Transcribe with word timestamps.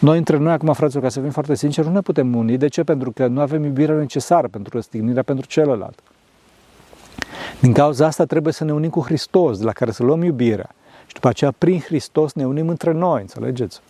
Noi 0.00 0.18
între 0.18 0.36
noi, 0.36 0.52
acum, 0.52 0.72
fraților, 0.72 1.02
ca 1.02 1.08
să 1.08 1.20
fim 1.20 1.30
foarte 1.30 1.54
sinceri, 1.54 1.86
nu 1.86 1.92
ne 1.92 2.00
putem 2.00 2.36
uni. 2.36 2.56
De 2.56 2.68
ce? 2.68 2.82
Pentru 2.82 3.10
că 3.10 3.26
nu 3.26 3.40
avem 3.40 3.64
iubirea 3.64 3.94
necesară 3.94 4.48
pentru 4.48 4.76
răstignirea 4.76 5.22
pentru 5.22 5.46
celălalt. 5.46 5.98
Din 7.60 7.72
cauza 7.72 8.06
asta 8.06 8.24
trebuie 8.24 8.52
să 8.52 8.64
ne 8.64 8.72
unim 8.72 8.90
cu 8.90 9.00
Hristos, 9.00 9.58
de 9.58 9.64
la 9.64 9.72
care 9.72 9.90
să 9.90 10.02
luăm 10.02 10.22
iubirea. 10.22 10.70
Și 11.06 11.14
după 11.14 11.28
aceea, 11.28 11.52
prin 11.58 11.80
Hristos, 11.80 12.32
ne 12.32 12.46
unim 12.46 12.68
între 12.68 12.92
noi, 12.92 13.20
înțelegeți? 13.20 13.80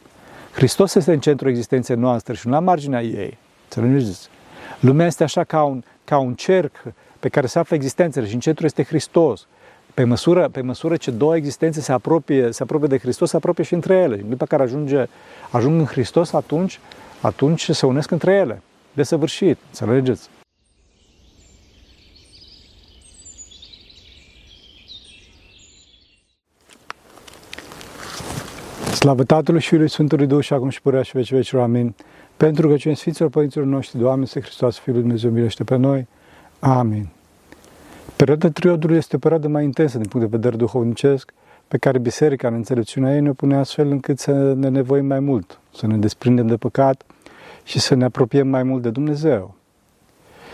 Hristos 0.53 0.95
este 0.95 1.13
în 1.13 1.21
centrul 1.21 1.51
existenței 1.51 1.97
noastre 1.97 2.35
și 2.35 2.47
nu 2.47 2.53
la 2.53 2.61
marginea 2.61 3.03
ei. 3.03 3.39
Înțelegeți? 3.65 4.29
Lumea 4.81 5.07
este 5.07 5.23
așa 5.23 5.45
ca 5.45 5.63
un, 5.63 5.83
ca 6.05 6.19
un 6.19 6.35
cerc 6.35 6.83
pe 7.21 7.29
care 7.29 7.47
se 7.47 7.59
află 7.59 7.77
existențele 7.77 8.27
și 8.27 8.35
în 8.35 8.41
centru 8.41 8.65
este 8.65 8.83
Hristos. 8.83 9.47
Pe 10.01 10.07
măsură, 10.07 10.49
pe 10.49 10.61
măsură 10.61 10.97
ce 10.97 11.11
două 11.11 11.37
existențe 11.37 11.81
se 11.81 11.93
apropie, 11.93 12.51
se 12.51 12.63
apropie 12.63 12.89
de 12.89 12.99
Hristos, 12.99 13.31
se 13.31 13.37
apropie 13.37 13.65
și 13.65 13.75
între 13.75 13.95
ele. 13.95 14.17
Și 14.17 14.23
după 14.23 14.45
care 14.45 14.63
ajunge, 14.63 15.05
ajung 15.51 15.81
în 15.81 15.87
Hristos, 15.87 16.33
atunci, 16.33 16.81
atunci 17.21 17.71
se 17.71 17.87
unesc 17.87 18.11
între 18.11 18.33
ele. 18.33 18.63
De 18.93 19.03
săvârșit, 19.03 19.59
înțelegeți? 19.67 20.29
Slavă 28.93 29.25
Tatălui 29.25 29.61
și 29.61 29.69
Fiului 29.69 29.89
Sfântului 29.89 30.27
Duh 30.27 30.45
și 30.45 30.53
acum 30.53 30.69
și 30.69 30.83
purea 30.83 31.03
și 31.03 31.13
veci 31.15 31.33
veci. 31.33 31.53
Amin. 31.53 31.95
Pentru 32.37 32.69
că 32.69 32.77
cine 32.77 32.95
Sfinților 32.95 33.31
Părinților 33.31 33.67
noștri, 33.67 33.99
Doamne, 33.99 34.27
să 34.27 34.41
Hristos, 34.41 34.79
Fiul 34.79 34.97
Dumnezeu, 34.97 35.31
milește 35.31 35.65
pe 35.65 35.77
noi. 35.77 36.07
Amin. 36.59 37.09
Perioada 38.21 38.51
triodului 38.51 38.97
este 38.97 39.17
o 39.17 39.19
perioadă 39.19 39.49
mai 39.49 39.65
intensă 39.65 39.99
din 39.99 40.09
punct 40.09 40.31
de 40.31 40.37
vedere 40.37 40.57
duhovnicesc, 40.57 41.33
pe 41.69 41.79
care 41.79 41.99
biserica, 41.99 42.49
în 42.49 42.55
înțelepciunea 42.55 43.15
ei, 43.15 43.21
ne 43.21 43.33
pune 43.33 43.57
astfel 43.57 43.91
încât 43.91 44.19
să 44.19 44.33
ne 44.53 44.69
nevoim 44.69 45.07
mai 45.07 45.21
mult, 45.21 45.61
să 45.75 45.87
ne 45.87 45.97
desprindem 45.97 46.47
de 46.47 46.57
păcat 46.57 47.03
și 47.65 47.79
să 47.79 47.95
ne 47.95 48.05
apropiem 48.05 48.49
mai 48.49 48.63
mult 48.63 48.83
de 48.83 48.91
Dumnezeu. 48.91 49.55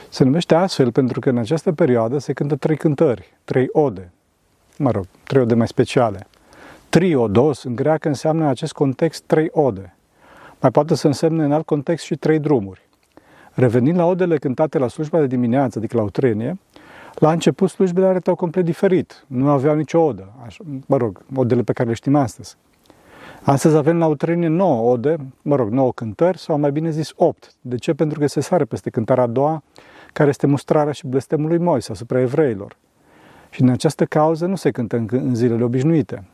Se 0.08 0.24
numește 0.24 0.54
astfel 0.54 0.92
pentru 0.92 1.20
că 1.20 1.28
în 1.28 1.38
această 1.38 1.72
perioadă 1.72 2.18
se 2.18 2.32
cântă 2.32 2.56
trei 2.56 2.76
cântări, 2.76 3.36
trei 3.44 3.68
ode, 3.72 4.12
mă 4.78 4.90
rog, 4.90 5.04
trei 5.24 5.42
ode 5.42 5.54
mai 5.54 5.68
speciale. 5.68 6.26
Triodos 6.88 7.62
în 7.62 7.74
greacă 7.74 8.08
înseamnă 8.08 8.42
în 8.42 8.48
acest 8.48 8.72
context 8.72 9.22
trei 9.26 9.48
ode. 9.52 9.96
Mai 10.60 10.70
poate 10.70 10.94
să 10.94 11.06
însemne 11.06 11.44
în 11.44 11.52
alt 11.52 11.66
context 11.66 12.04
și 12.04 12.16
trei 12.16 12.38
drumuri. 12.38 12.88
Revenind 13.52 13.98
la 13.98 14.06
odele 14.06 14.38
cântate 14.38 14.78
la 14.78 14.88
slujba 14.88 15.18
de 15.18 15.26
dimineață, 15.26 15.78
adică 15.78 15.96
la 15.96 16.02
utrenie, 16.02 16.58
la 17.18 17.32
început 17.32 17.70
slujbele 17.70 18.06
arătau 18.06 18.34
complet 18.34 18.64
diferit. 18.64 19.24
Nu 19.26 19.48
aveau 19.48 19.74
nicio 19.74 20.00
odă. 20.00 20.32
Așa, 20.44 20.64
mă 20.86 20.96
rog, 20.96 21.24
odele 21.34 21.62
pe 21.62 21.72
care 21.72 21.88
le 21.88 21.94
știm 21.94 22.14
astăzi. 22.14 22.56
Astăzi 23.42 23.76
avem 23.76 23.98
la 23.98 24.06
utrenie 24.06 24.48
9 24.48 24.90
ode, 24.90 25.16
mă 25.42 25.56
rog, 25.56 25.70
9 25.70 25.92
cântări, 25.92 26.38
sau 26.38 26.58
mai 26.58 26.72
bine 26.72 26.90
zis 26.90 27.12
8. 27.16 27.52
De 27.60 27.76
ce? 27.76 27.94
Pentru 27.94 28.18
că 28.18 28.26
se 28.26 28.40
sare 28.40 28.64
peste 28.64 28.90
cântarea 28.90 29.22
a 29.22 29.26
doua, 29.26 29.62
care 30.12 30.28
este 30.28 30.46
mustrarea 30.46 30.92
și 30.92 31.06
blestemul 31.06 31.48
lui 31.48 31.58
Moise 31.58 31.92
asupra 31.92 32.20
evreilor. 32.20 32.76
Și 33.50 33.62
în 33.62 33.68
această 33.68 34.04
cauză 34.04 34.46
nu 34.46 34.56
se 34.56 34.70
cântă 34.70 34.96
în, 34.96 35.08
în 35.10 35.34
zilele 35.34 35.64
obișnuite. 35.64 36.24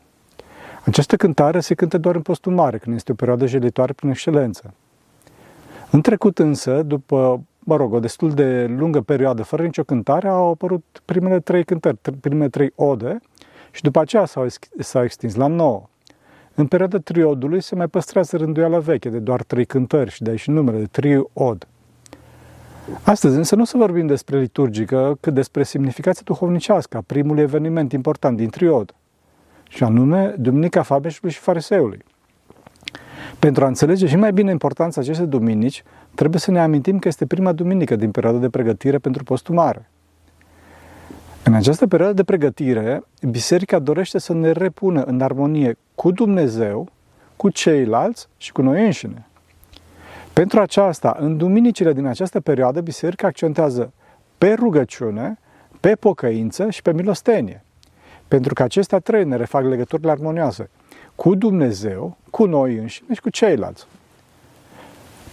Această 0.85 1.17
cântare 1.17 1.61
se 1.61 1.75
cântă 1.75 1.99
doar 1.99 2.15
în 2.15 2.23
postul 2.23 2.53
mare, 2.53 2.79
când 2.79 2.97
este 2.97 3.13
o 3.13 3.15
perioadă 3.15 3.47
jelitoare 3.47 3.93
prin 3.93 4.11
excelență. 4.11 4.75
În 5.91 6.01
trecut 6.01 6.39
însă, 6.39 6.83
după, 6.83 7.43
mă 7.65 7.77
rog, 7.77 7.93
o 7.93 8.01
destul 8.01 8.31
de 8.31 8.67
lungă 8.67 9.01
perioadă 9.01 9.43
fără 9.43 9.63
nicio 9.63 9.83
cântare, 9.83 10.29
au 10.29 10.51
apărut 10.51 11.03
primele 11.05 11.41
trei 11.41 11.65
cântări, 11.65 11.97
primele 12.21 12.49
trei 12.49 12.73
ode 12.75 13.21
și 13.71 13.83
după 13.83 14.01
aceea 14.01 14.25
s-au, 14.25 14.47
s-au 14.79 15.05
extins 15.05 15.35
la 15.35 15.47
nouă. 15.47 15.87
În 16.55 16.67
perioada 16.67 16.99
triodului 16.99 17.61
se 17.61 17.75
mai 17.75 17.89
păstrează 17.89 18.37
rânduiala 18.37 18.79
veche 18.79 19.09
de 19.09 19.19
doar 19.19 19.43
trei 19.43 19.65
cântări 19.65 20.11
și 20.11 20.23
de 20.23 20.31
aici 20.31 20.47
numele 20.47 20.79
de 20.79 20.87
triod. 20.91 21.67
Astăzi 23.03 23.37
însă 23.37 23.57
nu 23.57 23.65
să 23.65 23.77
vorbim 23.77 24.07
despre 24.07 24.39
liturgică, 24.39 25.17
cât 25.21 25.35
despre 25.35 25.63
semnificația 25.63 26.23
duhovnicească 26.25 26.97
a 26.97 27.03
primului 27.07 27.43
eveniment 27.43 27.93
important 27.93 28.37
din 28.37 28.49
triod, 28.49 28.95
și 29.69 29.85
anume 29.85 30.35
Duminica 30.39 30.83
Fabeșului 30.83 31.33
și 31.33 31.39
Fariseului. 31.39 32.05
Pentru 33.39 33.65
a 33.65 33.67
înțelege 33.67 34.07
și 34.07 34.17
mai 34.17 34.33
bine 34.33 34.51
importanța 34.51 35.01
acestei 35.01 35.27
duminici, 35.27 35.83
trebuie 36.15 36.41
să 36.41 36.51
ne 36.51 36.61
amintim 36.61 36.99
că 36.99 37.09
este 37.09 37.27
prima 37.27 37.53
duminică 37.53 37.97
din 37.97 38.11
perioada 38.11 38.39
de 38.39 38.49
pregătire 38.49 38.99
pentru 38.99 39.25
postul 39.25 39.55
mare. 39.55 39.91
În 41.45 41.55
această 41.55 41.87
perioadă 41.87 42.15
de 42.15 42.25
pregătire, 42.25 43.05
Biserica 43.31 43.79
dorește 43.79 44.19
să 44.19 44.33
ne 44.33 44.51
repună 44.51 45.03
în 45.03 45.21
armonie 45.21 45.77
cu 45.95 46.11
Dumnezeu, 46.11 46.89
cu 47.37 47.49
ceilalți 47.49 48.29
și 48.37 48.53
cu 48.53 48.63
noi 48.63 48.85
înșine. 48.85 49.27
Pentru 50.33 50.61
aceasta, 50.61 51.17
în 51.21 51.37
duminicile 51.37 51.93
din 51.93 52.07
această 52.07 52.41
perioadă, 52.41 52.81
Biserica 52.81 53.27
accentează 53.27 53.93
pe 54.39 54.53
rugăciune, 54.53 55.39
pe 55.81 55.95
pocăință 55.95 56.71
și 56.71 56.83
pe 56.83 56.93
milostenie. 56.93 57.65
Pentru 58.29 58.55
că 58.55 58.63
acestea 58.63 58.99
trei 58.99 59.25
ne 59.25 59.37
refac 59.37 59.65
legăturile 59.65 60.11
armonioase 60.11 60.71
cu 61.15 61.35
Dumnezeu, 61.35 62.17
cu 62.31 62.45
noi 62.45 62.77
înșine 62.77 63.15
și 63.15 63.21
cu 63.21 63.31
ceilalți. 63.31 63.87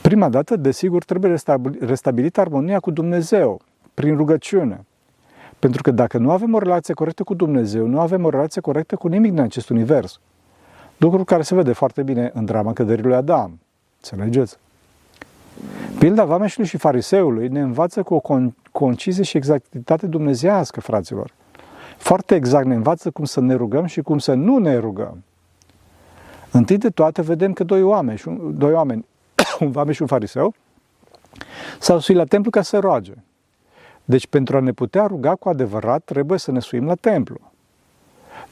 Prima 0.09 0.29
dată, 0.29 0.55
desigur, 0.55 1.03
trebuie 1.03 1.35
restabilită 1.79 2.39
armonia 2.39 2.79
cu 2.79 2.91
Dumnezeu, 2.91 3.61
prin 3.93 4.15
rugăciune. 4.15 4.85
Pentru 5.59 5.81
că 5.81 5.91
dacă 5.91 6.17
nu 6.17 6.31
avem 6.31 6.53
o 6.53 6.59
relație 6.59 6.93
corectă 6.93 7.23
cu 7.23 7.33
Dumnezeu, 7.33 7.87
nu 7.87 7.99
avem 7.99 8.25
o 8.25 8.29
relație 8.29 8.61
corectă 8.61 8.95
cu 8.95 9.07
nimic 9.07 9.31
din 9.31 9.39
acest 9.39 9.69
univers. 9.69 10.19
Lucru 10.97 11.23
care 11.23 11.41
se 11.41 11.55
vede 11.55 11.73
foarte 11.73 12.03
bine 12.03 12.31
în 12.33 12.45
drama 12.45 12.73
căderii 12.73 13.03
lui 13.03 13.13
Adam. 13.13 13.59
Înțelegeți? 13.95 14.57
Pilda 15.99 16.25
vameșului 16.25 16.67
și 16.67 16.77
fariseului 16.77 17.47
ne 17.47 17.61
învață 17.61 18.03
cu 18.03 18.13
o 18.13 18.21
concizie 18.71 19.23
și 19.23 19.37
exactitate 19.37 20.07
dumnezească, 20.07 20.81
fraților. 20.81 21.33
Foarte 21.97 22.35
exact 22.35 22.65
ne 22.65 22.75
învață 22.75 23.09
cum 23.09 23.25
să 23.25 23.41
ne 23.41 23.53
rugăm 23.53 23.85
și 23.85 24.01
cum 24.01 24.17
să 24.17 24.33
nu 24.33 24.57
ne 24.57 24.77
rugăm. 24.77 25.23
Întâi 26.51 26.77
de 26.77 26.89
toate 26.89 27.21
vedem 27.21 27.53
că 27.53 27.63
doi 27.63 27.81
oameni, 27.81 28.21
doi 28.57 28.73
oameni 28.73 29.05
un 29.59 29.71
vame 29.71 29.91
și 29.91 30.01
un 30.01 30.07
fariseu, 30.07 30.53
s-au 31.79 31.99
suit 31.99 32.17
la 32.17 32.25
templu 32.25 32.51
ca 32.51 32.61
să 32.61 32.79
roage. 32.79 33.13
Deci 34.05 34.27
pentru 34.27 34.57
a 34.57 34.59
ne 34.59 34.71
putea 34.71 35.05
ruga 35.05 35.35
cu 35.35 35.49
adevărat, 35.49 36.03
trebuie 36.03 36.39
să 36.39 36.51
ne 36.51 36.59
suim 36.59 36.85
la 36.85 36.95
templu. 36.95 37.37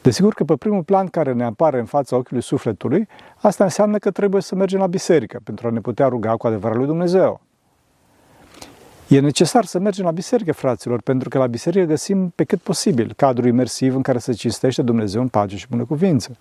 Desigur 0.02 0.34
că 0.34 0.44
pe 0.44 0.56
primul 0.56 0.82
plan 0.82 1.06
care 1.06 1.32
ne 1.32 1.44
apare 1.44 1.78
în 1.78 1.84
fața 1.84 2.16
ochiului 2.16 2.42
sufletului, 2.42 3.08
asta 3.36 3.64
înseamnă 3.64 3.98
că 3.98 4.10
trebuie 4.10 4.42
să 4.42 4.54
mergem 4.54 4.78
la 4.78 4.86
biserică 4.86 5.40
pentru 5.44 5.66
a 5.66 5.70
ne 5.70 5.80
putea 5.80 6.08
ruga 6.08 6.36
cu 6.36 6.46
adevărat 6.46 6.76
lui 6.76 6.86
Dumnezeu. 6.86 7.40
E 9.08 9.20
necesar 9.20 9.64
să 9.64 9.78
mergem 9.78 10.04
la 10.04 10.10
biserică, 10.10 10.52
fraților, 10.52 11.00
pentru 11.00 11.28
că 11.28 11.38
la 11.38 11.46
biserică 11.46 11.84
găsim 11.84 12.32
pe 12.34 12.44
cât 12.44 12.60
posibil 12.60 13.12
cadrul 13.16 13.46
imersiv 13.46 13.94
în 13.94 14.02
care 14.02 14.18
se 14.18 14.32
cinstește 14.32 14.82
Dumnezeu 14.82 15.20
în 15.20 15.28
pace 15.28 15.56
și 15.56 15.66
bună 15.70 15.84
cuvință. 15.84 16.36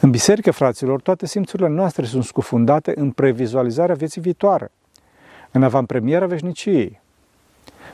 În 0.00 0.10
biserică, 0.10 0.50
fraților, 0.50 1.00
toate 1.00 1.26
simțurile 1.26 1.68
noastre 1.68 2.04
sunt 2.04 2.24
scufundate 2.24 2.92
în 2.96 3.10
previzualizarea 3.10 3.94
vieții 3.94 4.20
viitoare, 4.20 4.70
în 5.50 5.62
avantpremiera 5.62 6.26
veșniciei. 6.26 7.00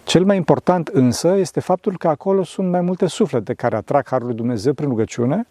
Cel 0.05 0.25
mai 0.25 0.37
important 0.37 0.89
însă 0.89 1.37
este 1.37 1.61
faptul 1.61 1.99
că 1.99 2.09
acolo 2.09 2.43
sunt 2.43 2.71
mai 2.71 2.81
multe 2.81 3.07
suflete 3.07 3.55
care 3.55 3.77
atrag 3.77 4.07
Harul 4.09 4.27
lui 4.27 4.37
Dumnezeu 4.37 4.73
prin 4.73 4.89
rugăciune 4.89 5.47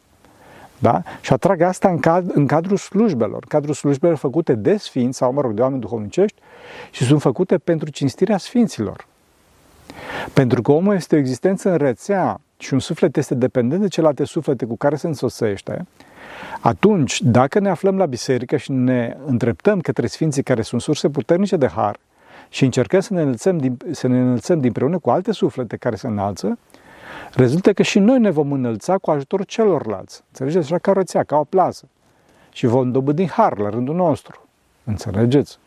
da? 0.77 1.01
și 1.21 1.33
atrag 1.33 1.61
asta 1.61 1.89
în, 1.89 1.99
cad- 1.99 2.33
în 2.33 2.47
cadrul 2.47 2.77
slujbelor, 2.77 3.45
cadrul 3.47 3.73
slujbelor 3.73 4.17
făcute 4.17 4.53
de 4.53 4.77
sfinți 4.77 5.17
sau, 5.17 5.33
mă 5.33 5.41
rog, 5.41 5.51
de 5.51 5.61
oameni 5.61 5.81
duhovnicești 5.81 6.41
și 6.91 7.03
sunt 7.03 7.21
făcute 7.21 7.57
pentru 7.57 7.89
cinstirea 7.89 8.37
sfinților. 8.37 9.07
Pentru 10.33 10.61
că 10.61 10.71
omul 10.71 10.95
este 10.95 11.15
o 11.15 11.17
existență 11.17 11.69
în 11.69 11.77
rețea 11.77 12.39
și 12.57 12.73
un 12.73 12.79
suflet 12.79 13.17
este 13.17 13.35
dependent 13.35 13.81
de 13.81 13.87
celelalte 13.87 14.23
suflete 14.23 14.65
cu 14.65 14.77
care 14.77 14.95
se 14.95 15.07
însoțește, 15.07 15.85
atunci, 16.59 17.21
dacă 17.21 17.59
ne 17.59 17.69
aflăm 17.69 17.97
la 17.97 18.05
biserică 18.05 18.57
și 18.57 18.71
ne 18.71 19.17
îndreptăm 19.25 19.79
către 19.79 20.07
sfinții 20.07 20.43
care 20.43 20.61
sunt 20.61 20.81
surse 20.81 21.09
puternice 21.09 21.55
de 21.55 21.67
har 21.67 21.99
și 22.49 22.63
încercăm 22.63 22.99
să 22.99 23.13
ne 23.13 23.21
înălțăm, 23.21 23.57
din, 23.57 23.77
să 23.91 24.07
ne 24.07 24.19
înălțăm 24.19 24.59
dinpreună 24.59 24.97
cu 24.97 25.09
alte 25.09 25.31
suflete 25.31 25.77
care 25.77 25.95
se 25.95 26.07
înalță, 26.07 26.57
rezultă 27.33 27.73
că 27.73 27.83
și 27.83 27.99
noi 27.99 28.19
ne 28.19 28.29
vom 28.29 28.51
înălța 28.51 28.97
cu 28.97 29.11
ajutorul 29.11 29.45
celorlalți. 29.45 30.23
Înțelegeți? 30.27 30.65
Așa 30.65 30.77
ca 30.77 30.91
o 30.91 30.93
rețea, 30.93 31.23
ca 31.23 31.35
o 31.35 31.43
plasă. 31.43 31.87
Și 32.51 32.65
vom 32.65 32.91
dobândi 32.91 33.29
har 33.29 33.57
la 33.57 33.69
rândul 33.69 33.95
nostru. 33.95 34.47
Înțelegeți? 34.83 35.57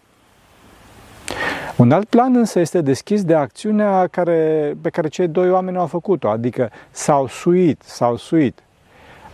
Un 1.76 1.92
alt 1.92 2.08
plan 2.08 2.36
însă 2.36 2.58
este 2.60 2.80
deschis 2.80 3.24
de 3.24 3.34
acțiunea 3.34 4.06
care, 4.06 4.72
pe 4.80 4.90
care 4.90 5.08
cei 5.08 5.28
doi 5.28 5.50
oameni 5.50 5.76
au 5.76 5.86
făcut-o, 5.86 6.28
adică 6.28 6.70
s-au 6.90 7.26
suit, 7.26 7.82
s-au 7.84 8.16
suit. 8.16 8.62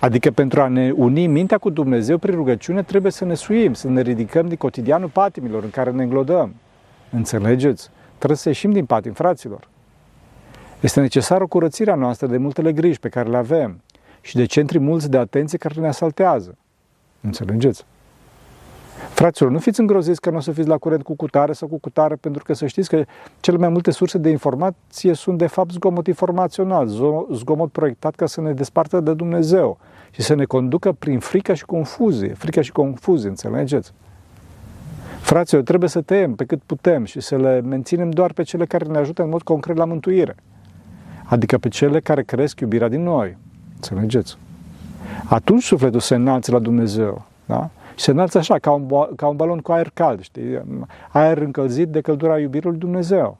Adică 0.02 0.30
pentru 0.30 0.60
a 0.60 0.68
ne 0.68 0.92
uni 0.96 1.26
mintea 1.26 1.58
cu 1.58 1.70
Dumnezeu 1.70 2.18
prin 2.18 2.34
rugăciune 2.34 2.82
trebuie 2.82 3.12
să 3.12 3.24
ne 3.24 3.34
suim, 3.34 3.74
să 3.74 3.88
ne 3.88 4.00
ridicăm 4.00 4.48
din 4.48 4.56
cotidianul 4.56 5.08
patimilor 5.08 5.62
în 5.62 5.70
care 5.70 5.90
ne 5.90 6.02
înglodăm. 6.02 6.54
Înțelegeți? 7.10 7.90
Trebuie 8.16 8.38
să 8.38 8.48
ieșim 8.48 8.72
din 8.72 8.84
patim, 8.84 9.12
fraților. 9.12 9.68
Este 10.80 11.00
necesară 11.00 11.46
curățirea 11.46 11.94
noastră 11.94 12.26
de 12.26 12.36
multele 12.36 12.72
griji 12.72 12.98
pe 12.98 13.08
care 13.08 13.28
le 13.28 13.36
avem 13.36 13.80
și 14.20 14.36
de 14.36 14.44
centri 14.44 14.78
mulți 14.78 15.10
de 15.10 15.18
atenție 15.18 15.58
care 15.58 15.80
ne 15.80 15.88
asaltează. 15.88 16.56
Înțelegeți? 17.20 17.84
Fraților, 19.10 19.50
nu 19.50 19.58
fiți 19.58 19.80
îngroziți 19.80 20.20
că 20.20 20.30
nu 20.30 20.36
o 20.36 20.40
să 20.40 20.52
fiți 20.52 20.68
la 20.68 20.78
curent 20.78 21.02
cu 21.02 21.14
cutare 21.14 21.52
sau 21.52 21.68
cu 21.68 21.78
cutare, 21.78 22.14
pentru 22.14 22.44
că 22.44 22.52
să 22.52 22.66
știți 22.66 22.88
că 22.88 23.04
cele 23.40 23.56
mai 23.56 23.68
multe 23.68 23.90
surse 23.90 24.18
de 24.18 24.28
informație 24.28 25.14
sunt 25.14 25.38
de 25.38 25.46
fapt 25.46 25.70
zgomot 25.70 26.06
informațional, 26.06 26.86
zgomot 27.32 27.70
proiectat 27.72 28.14
ca 28.14 28.26
să 28.26 28.40
ne 28.40 28.52
despartă 28.52 29.00
de 29.00 29.14
Dumnezeu 29.14 29.78
și 30.12 30.22
să 30.22 30.34
ne 30.34 30.44
conducă 30.44 30.92
prin 30.92 31.18
frică 31.18 31.54
și 31.54 31.64
confuzie. 31.64 32.34
Frică 32.34 32.60
și 32.60 32.72
confuzie, 32.72 33.28
înțelegeți? 33.28 33.92
Fraților, 35.20 35.62
trebuie 35.62 35.88
să 35.88 36.00
tăiem 36.00 36.34
pe 36.34 36.44
cât 36.44 36.62
putem 36.66 37.04
și 37.04 37.20
să 37.20 37.36
le 37.36 37.60
menținem 37.60 38.10
doar 38.10 38.32
pe 38.32 38.42
cele 38.42 38.64
care 38.64 38.84
ne 38.84 38.98
ajută 38.98 39.22
în 39.22 39.28
mod 39.28 39.42
concret 39.42 39.76
la 39.76 39.84
mântuire. 39.84 40.34
Adică 41.24 41.58
pe 41.58 41.68
cele 41.68 42.00
care 42.00 42.22
cresc 42.22 42.60
iubirea 42.60 42.88
din 42.88 43.02
noi. 43.02 43.36
Înțelegeți? 43.74 44.36
Atunci 45.24 45.62
sufletul 45.62 46.00
se 46.00 46.14
înalță 46.14 46.52
la 46.52 46.58
Dumnezeu. 46.58 47.24
Da? 47.46 47.70
Și 47.94 48.04
se 48.04 48.10
înalță 48.10 48.38
așa, 48.38 48.58
ca 48.58 48.70
un, 48.70 48.88
ca 49.16 49.26
un 49.26 49.36
balon 49.36 49.58
cu 49.58 49.72
aer 49.72 49.90
cald, 49.94 50.20
știi? 50.20 50.62
Aer 51.08 51.38
încălzit 51.38 51.88
de 51.88 52.00
căldura 52.00 52.38
iubirii 52.38 52.70
lui 52.70 52.78
Dumnezeu. 52.78 53.38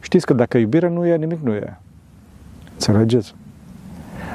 Știți 0.00 0.26
că 0.26 0.32
dacă 0.32 0.58
iubire 0.58 0.88
nu 0.88 1.06
e, 1.06 1.16
nimic 1.16 1.38
nu 1.40 1.54
e. 1.54 1.78
Înțelegeți? 2.72 3.34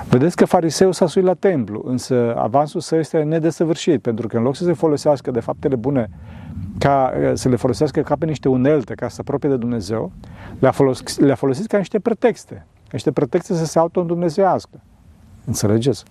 Vedeți 0.09 0.35
că 0.35 0.45
fariseu 0.45 0.91
s-a 0.91 1.07
suit 1.07 1.25
la 1.25 1.33
templu, 1.33 1.81
însă 1.85 2.35
avansul 2.37 2.81
său 2.81 2.99
este 2.99 3.21
nedesăvârșit, 3.21 4.01
pentru 4.01 4.27
că 4.27 4.37
în 4.37 4.43
loc 4.43 4.55
să 4.55 4.63
se 4.63 4.73
folosească 4.73 5.31
de 5.31 5.39
faptele 5.39 5.75
bune, 5.75 6.09
ca, 6.79 7.13
să 7.33 7.49
le 7.49 7.55
folosească 7.55 8.01
ca 8.01 8.15
pe 8.15 8.25
niște 8.25 8.49
unelte, 8.49 8.93
ca 8.93 9.07
să 9.07 9.15
se 9.15 9.21
apropie 9.21 9.49
de 9.49 9.57
Dumnezeu, 9.57 10.11
le-a 10.59 10.71
folosit, 10.71 11.19
le 11.19 11.33
folosit 11.33 11.67
ca 11.67 11.77
niște 11.77 11.99
pretexte. 11.99 12.65
Niște 12.91 13.11
pretexte 13.11 13.53
să 13.53 13.65
se 13.65 13.79
auto-îndumnezească. 13.79 14.81
Înțelegeți? 15.45 16.03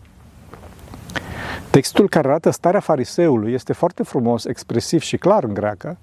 Textul 1.71 2.09
care 2.09 2.29
arată 2.29 2.51
starea 2.51 2.81
fariseului 2.81 3.53
este 3.53 3.73
foarte 3.73 4.03
frumos, 4.03 4.45
expresiv 4.45 5.01
și 5.01 5.17
clar 5.17 5.45
în 5.45 5.55
greacă. 5.55 5.99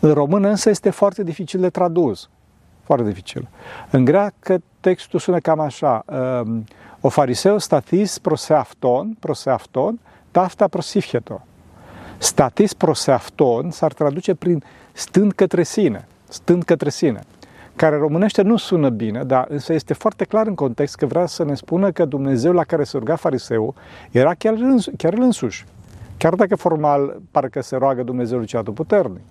În 0.00 0.12
română 0.12 0.48
însă 0.48 0.70
este 0.70 0.90
foarte 0.90 1.22
dificil 1.22 1.60
de 1.60 1.70
tradus. 1.70 2.28
Foarte 2.82 3.04
dificil. 3.04 3.48
În 3.90 4.04
greacă 4.04 4.62
textul 4.80 5.18
sună 5.18 5.38
cam 5.38 5.60
așa. 5.60 6.04
Um, 7.02 7.08
o 7.08 7.08
fariseu 7.08 7.58
statis 7.58 8.18
proseafton, 8.18 9.16
proseafton, 9.20 9.98
tafta 10.30 10.68
prosifieto. 10.68 11.42
Statis 12.18 12.74
proseafton 12.74 13.70
s-ar 13.70 13.92
traduce 13.92 14.34
prin 14.34 14.62
stând 14.92 15.32
către 15.32 15.62
sine. 15.62 16.06
Stând 16.28 16.62
către 16.62 16.90
sine 16.90 17.20
care 17.76 17.96
românește 17.96 18.42
nu 18.42 18.56
sună 18.56 18.88
bine, 18.88 19.24
dar 19.24 19.46
însă 19.48 19.72
este 19.72 19.94
foarte 19.94 20.24
clar 20.24 20.46
în 20.46 20.54
context 20.54 20.96
că 20.96 21.06
vrea 21.06 21.26
să 21.26 21.44
ne 21.44 21.54
spună 21.54 21.90
că 21.90 22.04
Dumnezeu 22.04 22.52
la 22.52 22.64
care 22.64 22.84
se 22.84 22.98
ruga 22.98 23.16
fariseu 23.16 23.74
era 24.10 24.34
chiar, 24.34 24.54
chiar 24.96 25.12
el 25.12 25.20
însuși. 25.20 25.64
Chiar 26.16 26.34
dacă 26.34 26.56
formal 26.56 27.20
parcă 27.30 27.60
se 27.60 27.76
roagă 27.76 28.02
Dumnezeul 28.02 28.44
cel 28.44 28.62
puternic. 28.62 29.22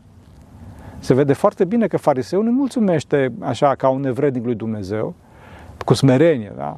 Se 1.00 1.14
vede 1.14 1.34
foarte 1.34 1.66
bine 1.66 1.88
că 1.88 1.98
fariseul 1.98 2.44
nu 2.44 2.52
mulțumește 2.52 3.32
așa 3.40 3.76
ca 3.76 3.90
un 3.90 4.02
nevrednic 4.02 4.44
lui 4.44 4.56
Dumnezeu, 4.56 5.14
cu 5.86 5.94
smerenie, 5.94 6.54
da? 6.58 6.78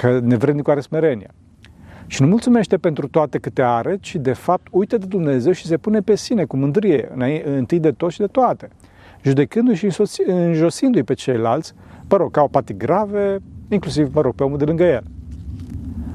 Că 0.00 0.18
nevrednicul 0.22 0.72
are 0.72 0.80
smerenie. 0.80 1.30
Și 2.06 2.22
nu 2.22 2.28
mulțumește 2.28 2.76
pentru 2.76 3.08
toate 3.08 3.38
câte 3.38 3.62
are, 3.62 3.96
ci 4.00 4.16
de 4.16 4.32
fapt 4.32 4.66
uită 4.70 4.98
de 4.98 5.06
Dumnezeu 5.06 5.52
și 5.52 5.66
se 5.66 5.76
pune 5.76 6.00
pe 6.00 6.14
sine 6.14 6.44
cu 6.44 6.56
mândrie, 6.56 7.12
întâi 7.44 7.80
de 7.80 7.92
tot 7.92 8.10
și 8.10 8.18
de 8.18 8.26
toate 8.26 8.68
judecându-și 9.22 9.88
și 9.88 10.02
înjosindu-i 10.26 11.02
pe 11.02 11.14
ceilalți, 11.14 11.72
mă 12.08 12.16
rog, 12.16 12.30
ca 12.30 12.40
au 12.40 12.48
pati 12.48 12.76
grave, 12.76 13.38
inclusiv, 13.68 14.14
mă 14.14 14.20
rog, 14.20 14.34
pe 14.34 14.42
omul 14.42 14.58
de 14.58 14.64
lângă 14.64 14.84
el. 14.84 15.02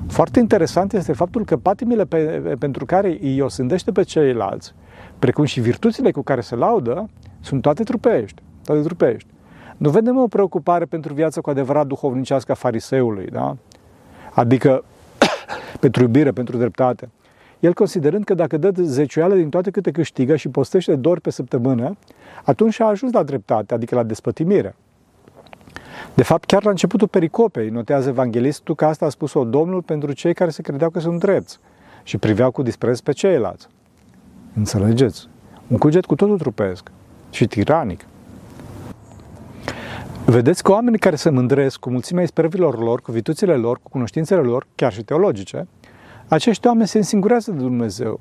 Foarte 0.07 0.39
interesant 0.39 0.93
este 0.93 1.13
faptul 1.13 1.45
că 1.45 1.57
patimile 1.57 2.05
pe, 2.05 2.17
pentru 2.59 2.85
care 2.85 3.17
îi 3.21 3.41
osândește 3.41 3.91
pe 3.91 4.03
ceilalți, 4.03 4.73
precum 5.19 5.43
și 5.43 5.59
virtuțile 5.59 6.11
cu 6.11 6.21
care 6.21 6.41
se 6.41 6.55
laudă, 6.55 7.09
sunt 7.39 7.61
toate 7.61 7.83
trupești. 7.83 8.41
Toate 8.63 8.81
trupești. 8.81 9.29
Nu 9.77 9.89
vedem 9.89 10.17
o 10.17 10.27
preocupare 10.27 10.85
pentru 10.85 11.13
viața 11.13 11.41
cu 11.41 11.49
adevărat 11.49 11.87
duhovnicească 11.87 12.51
a 12.51 12.55
fariseului, 12.55 13.25
da? 13.25 13.57
Adică 14.33 14.83
pentru 15.79 16.01
iubire, 16.01 16.31
pentru 16.31 16.57
dreptate. 16.57 17.09
El 17.59 17.73
considerând 17.73 18.23
că 18.23 18.33
dacă 18.33 18.57
dă 18.57 18.71
zecioală 18.81 19.35
din 19.35 19.49
toate 19.49 19.71
câte 19.71 19.91
câștigă 19.91 20.35
și 20.35 20.49
postește 20.49 20.95
dor 20.95 21.19
pe 21.19 21.29
săptămână, 21.29 21.97
atunci 22.43 22.79
a 22.79 22.85
ajuns 22.85 23.13
la 23.13 23.23
dreptate, 23.23 23.73
adică 23.73 23.95
la 23.95 24.03
despătimire. 24.03 24.75
De 26.13 26.23
fapt, 26.23 26.45
chiar 26.45 26.63
la 26.63 26.69
începutul 26.69 27.07
pericopei, 27.07 27.69
notează 27.69 28.09
evanghelistul 28.09 28.75
că 28.75 28.85
asta 28.85 29.05
a 29.05 29.09
spus-o 29.09 29.43
Domnul 29.43 29.81
pentru 29.81 30.11
cei 30.11 30.33
care 30.33 30.49
se 30.49 30.61
credeau 30.61 30.89
că 30.89 30.99
sunt 30.99 31.19
drepți 31.19 31.59
și 32.03 32.17
priveau 32.17 32.51
cu 32.51 32.61
dispreț 32.61 32.99
pe 32.99 33.11
ceilalți. 33.11 33.67
Înțelegeți? 34.55 35.27
Un 35.67 35.77
cuget 35.77 36.05
cu 36.05 36.15
totul 36.15 36.37
trupesc 36.37 36.91
și 37.29 37.47
tiranic. 37.47 38.05
Vedeți 40.25 40.63
că 40.63 40.71
oamenii 40.71 40.99
care 40.99 41.15
se 41.15 41.29
mândresc 41.29 41.79
cu 41.79 41.89
mulțimea 41.89 42.23
isprăvilor 42.23 42.79
lor, 42.79 43.01
cu 43.01 43.11
vituțile 43.11 43.55
lor, 43.55 43.79
cu 43.83 43.89
cunoștințele 43.89 44.41
lor, 44.41 44.67
chiar 44.75 44.93
și 44.93 45.03
teologice, 45.03 45.67
acești 46.27 46.67
oameni 46.67 46.87
se 46.87 46.97
însingurează 46.97 47.51
de 47.51 47.57
Dumnezeu. 47.57 48.19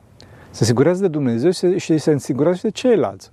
Se 0.51 0.57
însingurează 0.59 1.01
de 1.01 1.09
Dumnezeu 1.09 1.51
și 1.77 1.99
se 1.99 2.11
însingurează 2.11 2.57
și 2.57 2.63
de 2.63 2.71
ceilalți. 2.71 3.31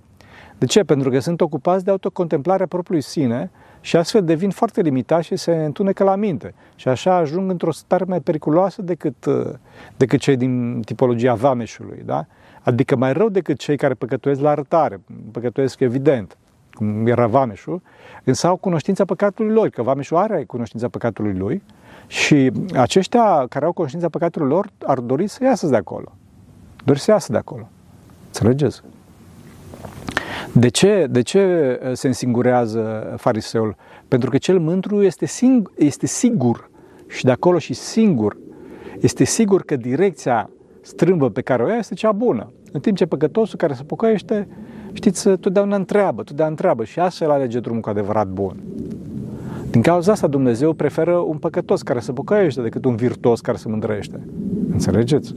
De 0.58 0.66
ce? 0.66 0.82
Pentru 0.82 1.10
că 1.10 1.18
sunt 1.18 1.40
ocupați 1.40 1.84
de 1.84 1.90
autocontemplarea 1.90 2.66
propriului 2.66 3.02
sine 3.02 3.50
și 3.80 3.96
astfel 3.96 4.24
devin 4.24 4.50
foarte 4.50 4.80
limitați 4.80 5.26
și 5.26 5.36
se 5.36 5.52
întunecă 5.52 6.04
la 6.04 6.16
minte. 6.16 6.54
Și 6.74 6.88
așa 6.88 7.14
ajung 7.14 7.50
într-o 7.50 7.72
stare 7.72 8.04
mai 8.04 8.20
periculoasă 8.20 8.82
decât, 8.82 9.24
uh, 9.24 9.50
decât 9.96 10.20
cei 10.20 10.36
din 10.36 10.82
tipologia 10.84 11.34
vameșului. 11.34 12.02
Da? 12.04 12.26
Adică 12.62 12.96
mai 12.96 13.12
rău 13.12 13.28
decât 13.28 13.58
cei 13.58 13.76
care 13.76 13.94
păcătuiesc 13.94 14.40
la 14.40 14.50
arătare, 14.50 15.00
păcătuiesc 15.32 15.80
evident, 15.80 16.36
cum 16.72 17.06
era 17.06 17.26
vameșul, 17.26 17.82
însă 18.24 18.46
au 18.46 18.56
cunoștința 18.56 19.04
păcatului 19.04 19.52
lor, 19.52 19.68
că 19.68 19.82
vameșul 19.82 20.16
are 20.16 20.44
cunoștința 20.44 20.88
păcatului 20.88 21.34
lui 21.34 21.62
și 22.06 22.52
aceștia 22.74 23.46
care 23.48 23.64
au 23.64 23.72
conștiința 23.72 24.08
păcatului 24.08 24.48
lor 24.48 24.68
ar 24.86 24.98
dori 24.98 25.26
să 25.26 25.44
iasă 25.44 25.66
de 25.66 25.76
acolo. 25.76 26.12
Dori 26.84 26.98
să 26.98 27.10
iasă 27.10 27.32
de 27.32 27.38
acolo. 27.38 27.68
Înțelegeți? 28.26 28.82
De 30.52 30.68
ce, 30.68 31.06
de 31.10 31.22
ce 31.22 31.40
uh, 31.82 31.92
se 31.92 32.06
însingurează 32.06 33.14
fariseul? 33.16 33.76
Pentru 34.08 34.30
că 34.30 34.38
cel 34.38 34.58
mândru 34.58 35.02
este, 35.02 35.26
sing, 35.26 35.72
este 35.76 36.06
sigur 36.06 36.70
și 37.08 37.24
de 37.24 37.30
acolo 37.30 37.58
și 37.58 37.74
singur. 37.74 38.36
Este 39.00 39.24
sigur 39.24 39.62
că 39.62 39.76
direcția 39.76 40.50
strâmbă 40.80 41.30
pe 41.30 41.40
care 41.40 41.62
o 41.62 41.68
ia 41.68 41.76
este 41.76 41.94
cea 41.94 42.12
bună. 42.12 42.52
În 42.72 42.80
timp 42.80 42.96
ce 42.96 43.06
păcătosul 43.06 43.58
care 43.58 43.72
se 43.72 43.82
pocăiește, 43.82 44.48
știți, 44.92 45.28
totdeauna 45.28 45.76
întreabă, 45.76 46.22
totdeauna 46.22 46.54
întreabă 46.54 46.84
și 46.84 46.98
astfel 46.98 47.30
alege 47.30 47.60
drumul 47.60 47.80
cu 47.80 47.88
adevărat 47.88 48.28
bun. 48.28 48.56
Din 49.70 49.82
cauza 49.82 50.12
asta 50.12 50.26
Dumnezeu 50.26 50.72
preferă 50.72 51.14
un 51.16 51.36
păcătos 51.36 51.82
care 51.82 51.98
se 51.98 52.12
pocăiește 52.12 52.62
decât 52.62 52.84
un 52.84 52.96
virtuos 52.96 53.40
care 53.40 53.56
se 53.56 53.68
mândrește. 53.68 54.20
Înțelegeți? 54.72 55.34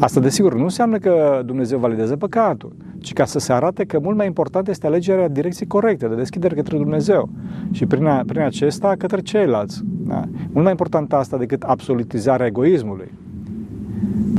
Asta, 0.00 0.20
desigur, 0.20 0.54
nu 0.54 0.62
înseamnă 0.62 0.98
că 0.98 1.42
Dumnezeu 1.46 1.78
validează 1.78 2.16
păcatul, 2.16 2.72
ci 3.00 3.12
ca 3.12 3.24
să 3.24 3.38
se 3.38 3.52
arate 3.52 3.84
că 3.84 3.98
mult 3.98 4.16
mai 4.16 4.26
important 4.26 4.68
este 4.68 4.86
alegerea 4.86 5.28
direcției 5.28 5.68
corecte, 5.68 6.06
de 6.06 6.14
deschidere 6.14 6.54
către 6.54 6.76
Dumnezeu 6.76 7.28
și 7.70 7.86
prin, 7.86 8.06
a, 8.06 8.22
prin 8.26 8.40
acesta 8.40 8.94
către 8.98 9.20
ceilalți. 9.20 9.80
Da? 9.84 10.24
Mult 10.50 10.62
mai 10.62 10.70
important 10.70 11.12
asta 11.12 11.36
decât 11.36 11.62
absolutizarea 11.62 12.46
egoismului. 12.46 13.12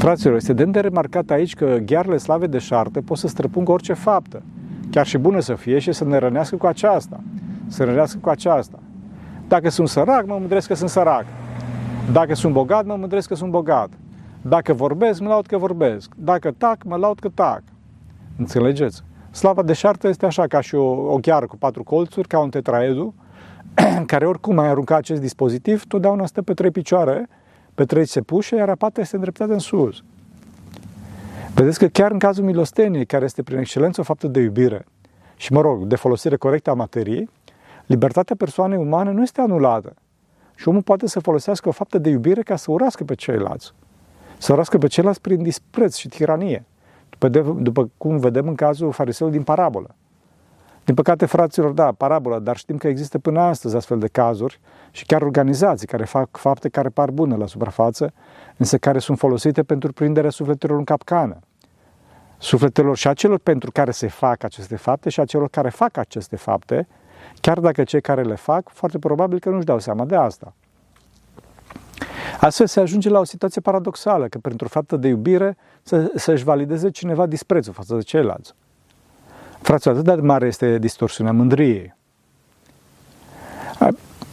Fraților, 0.03 0.35
este 0.35 0.53
demn 0.53 0.71
de 0.71 0.79
remarcat 0.79 1.29
aici 1.29 1.53
că 1.53 1.77
ghearele 1.85 2.17
slave 2.17 2.47
de 2.47 2.57
șarte 2.57 3.01
pot 3.01 3.17
să 3.17 3.27
străpungă 3.27 3.71
orice 3.71 3.93
faptă, 3.93 4.41
chiar 4.91 5.05
și 5.05 5.17
bună 5.17 5.39
să 5.39 5.55
fie 5.55 5.79
și 5.79 5.91
să 5.91 6.05
ne 6.05 6.17
rănească 6.17 6.55
cu 6.55 6.65
aceasta. 6.65 7.19
Să 7.67 7.83
rănească 7.83 8.17
cu 8.21 8.29
aceasta. 8.29 8.79
Dacă 9.47 9.69
sunt 9.69 9.87
sărac, 9.87 10.25
mă 10.25 10.37
mândresc 10.39 10.67
că 10.67 10.73
sunt 10.73 10.89
sărac. 10.89 11.25
Dacă 12.11 12.35
sunt 12.35 12.53
bogat, 12.53 12.85
mă 12.85 12.95
mândresc 12.95 13.27
că 13.27 13.35
sunt 13.35 13.51
bogat. 13.51 13.89
Dacă 14.41 14.73
vorbesc, 14.73 15.19
mă 15.19 15.27
laud 15.27 15.45
că 15.45 15.57
vorbesc. 15.57 16.11
Dacă 16.17 16.51
tac, 16.57 16.83
mă 16.83 16.95
laud 16.95 17.19
că 17.19 17.29
tac. 17.33 17.61
Înțelegeți? 18.37 19.01
Slava 19.31 19.63
de 19.63 19.73
șartă 19.73 20.07
este 20.07 20.25
așa, 20.25 20.47
ca 20.47 20.61
și 20.61 20.75
o, 20.75 21.13
o 21.13 21.17
gheară 21.17 21.45
cu 21.45 21.57
patru 21.57 21.83
colțuri, 21.83 22.27
ca 22.27 22.39
un 22.39 22.49
tetraedru, 22.49 23.13
care 24.11 24.25
oricum 24.25 24.59
ai 24.59 24.67
aruncat 24.67 24.97
acest 24.97 25.21
dispozitiv, 25.21 25.83
totdeauna 25.85 26.25
stă 26.25 26.41
pe 26.41 26.53
trei 26.53 26.71
picioare, 26.71 27.29
pe 27.75 27.85
trei 27.85 28.05
se 28.05 28.21
pușe, 28.21 28.55
iar 28.55 28.69
apata 28.69 29.01
este 29.01 29.15
îndreptată 29.15 29.53
în 29.53 29.59
sus. 29.59 30.03
Vedeți 31.53 31.79
că 31.79 31.87
chiar 31.87 32.11
în 32.11 32.19
cazul 32.19 32.43
milosteniei, 32.43 33.05
care 33.05 33.25
este 33.25 33.43
prin 33.43 33.57
excelență 33.57 34.01
o 34.01 34.03
faptă 34.03 34.27
de 34.27 34.39
iubire 34.39 34.85
și, 35.35 35.53
mă 35.53 35.61
rog, 35.61 35.83
de 35.85 35.95
folosire 35.95 36.35
corectă 36.35 36.69
a 36.69 36.73
materiei, 36.73 37.29
libertatea 37.85 38.35
persoanei 38.35 38.77
umane 38.77 39.11
nu 39.11 39.21
este 39.21 39.41
anulată. 39.41 39.93
Și 40.55 40.67
omul 40.67 40.81
poate 40.81 41.07
să 41.07 41.19
folosească 41.19 41.67
o 41.67 41.71
faptă 41.71 41.97
de 41.97 42.09
iubire 42.09 42.41
ca 42.41 42.55
să 42.55 42.71
urască 42.71 43.03
pe 43.03 43.15
ceilalți 43.15 43.73
să 44.43 44.53
urască 44.53 44.77
pe 44.77 44.87
ceilalți 44.87 45.21
prin 45.21 45.43
dispreț 45.43 45.95
și 45.95 46.07
tiranie, 46.07 46.65
după, 47.09 47.27
de, 47.27 47.41
după 47.41 47.91
cum 47.97 48.17
vedem 48.17 48.47
în 48.47 48.55
cazul 48.55 48.91
fariseului 48.91 49.35
din 49.35 49.45
parabolă. 49.45 49.95
Din 50.85 50.93
păcate, 50.93 51.25
fraților, 51.25 51.71
da, 51.71 51.91
parabolă, 51.91 52.39
dar 52.39 52.57
știm 52.57 52.77
că 52.77 52.87
există 52.87 53.19
până 53.19 53.39
astăzi 53.39 53.75
astfel 53.75 53.99
de 53.99 54.07
cazuri 54.07 54.59
și 54.91 55.05
chiar 55.05 55.21
organizații 55.21 55.87
care 55.87 56.05
fac 56.05 56.37
fapte 56.37 56.69
care 56.69 56.89
par 56.89 57.11
bune 57.11 57.35
la 57.35 57.45
suprafață, 57.45 58.13
însă 58.57 58.77
care 58.77 58.99
sunt 58.99 59.17
folosite 59.17 59.63
pentru 59.63 59.93
prinderea 59.93 60.29
sufletelor 60.29 60.77
în 60.77 60.83
capcană. 60.83 61.39
sufletelor 62.37 62.97
și 62.97 63.07
a 63.07 63.13
celor 63.13 63.39
pentru 63.39 63.71
care 63.71 63.91
se 63.91 64.07
fac 64.07 64.43
aceste 64.43 64.75
fapte 64.75 65.09
și 65.09 65.19
a 65.19 65.25
celor 65.25 65.49
care 65.49 65.69
fac 65.69 65.97
aceste 65.97 66.35
fapte, 66.35 66.87
chiar 67.41 67.59
dacă 67.59 67.83
cei 67.83 68.01
care 68.01 68.21
le 68.21 68.35
fac, 68.35 68.69
foarte 68.69 68.99
probabil 68.99 69.39
că 69.39 69.49
nu-și 69.49 69.65
dau 69.65 69.79
seama 69.79 70.05
de 70.05 70.15
asta. 70.15 70.53
Astfel 72.39 72.67
se 72.67 72.79
ajunge 72.79 73.09
la 73.09 73.19
o 73.19 73.23
situație 73.23 73.61
paradoxală, 73.61 74.27
că 74.27 74.37
pentru 74.37 74.67
faptă 74.67 74.97
de 74.97 75.07
iubire 75.07 75.57
să, 75.83 76.11
să-și 76.15 76.43
valideze 76.43 76.89
cineva 76.89 77.25
disprețul 77.25 77.73
față 77.73 77.95
de 77.95 78.01
ceilalți. 78.01 78.53
Fraților, 79.63 79.95
atât 79.95 80.15
de 80.15 80.21
mare 80.21 80.45
este 80.47 80.77
distorsiunea 80.77 81.33
mândriei. 81.33 81.95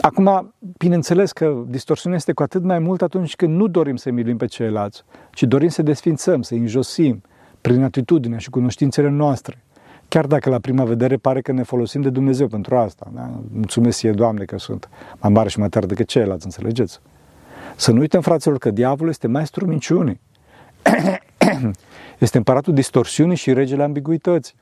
Acum, 0.01 0.55
bineînțeles 0.79 1.33
că 1.33 1.63
distorsiunea 1.67 2.19
este 2.19 2.33
cu 2.33 2.43
atât 2.43 2.63
mai 2.63 2.79
mult 2.79 3.03
atunci 3.03 3.37
când 3.37 3.57
nu 3.57 3.67
dorim 3.67 3.97
să 3.97 4.11
miluim 4.11 4.37
pe 4.37 4.47
ceilalți, 4.47 5.05
ci 5.33 5.43
dorim 5.43 5.69
să 5.69 5.83
desfințăm, 5.83 6.43
să 6.43 6.55
înjosim 6.55 7.23
prin 7.61 7.83
atitudinea 7.83 8.39
și 8.39 8.51
cunoștințele 8.51 9.09
noastre. 9.09 9.65
Chiar 10.09 10.27
dacă 10.27 10.51
la 10.51 10.59
prima 10.59 10.85
vedere 10.85 11.17
pare 11.17 11.41
că 11.41 11.53
ne 11.53 11.63
folosim 11.63 12.01
de 12.01 12.11
Dumnezeu 12.11 12.47
pentru 12.47 12.77
asta. 12.77 13.11
Da? 13.15 13.31
Mulțumesc 13.53 13.99
ție, 13.99 14.13
Doamne, 14.13 14.45
că 14.45 14.59
sunt 14.59 14.89
mai 15.21 15.31
mare 15.33 15.49
și 15.49 15.59
mai 15.59 15.69
tare 15.69 15.87
decât 15.87 16.07
ceilalți, 16.07 16.45
înțelegeți? 16.45 17.01
Să 17.77 17.93
nu 17.93 18.01
uităm, 18.01 18.21
fraților, 18.21 18.59
că 18.59 18.71
diavolul 18.71 19.11
este 19.11 19.27
maestrul 19.27 19.69
minciunii. 19.69 20.21
este 22.19 22.37
împăratul 22.37 22.75
distorsiunii 22.75 23.37
și 23.37 23.53
regele 23.53 23.83
ambiguității. 23.83 24.55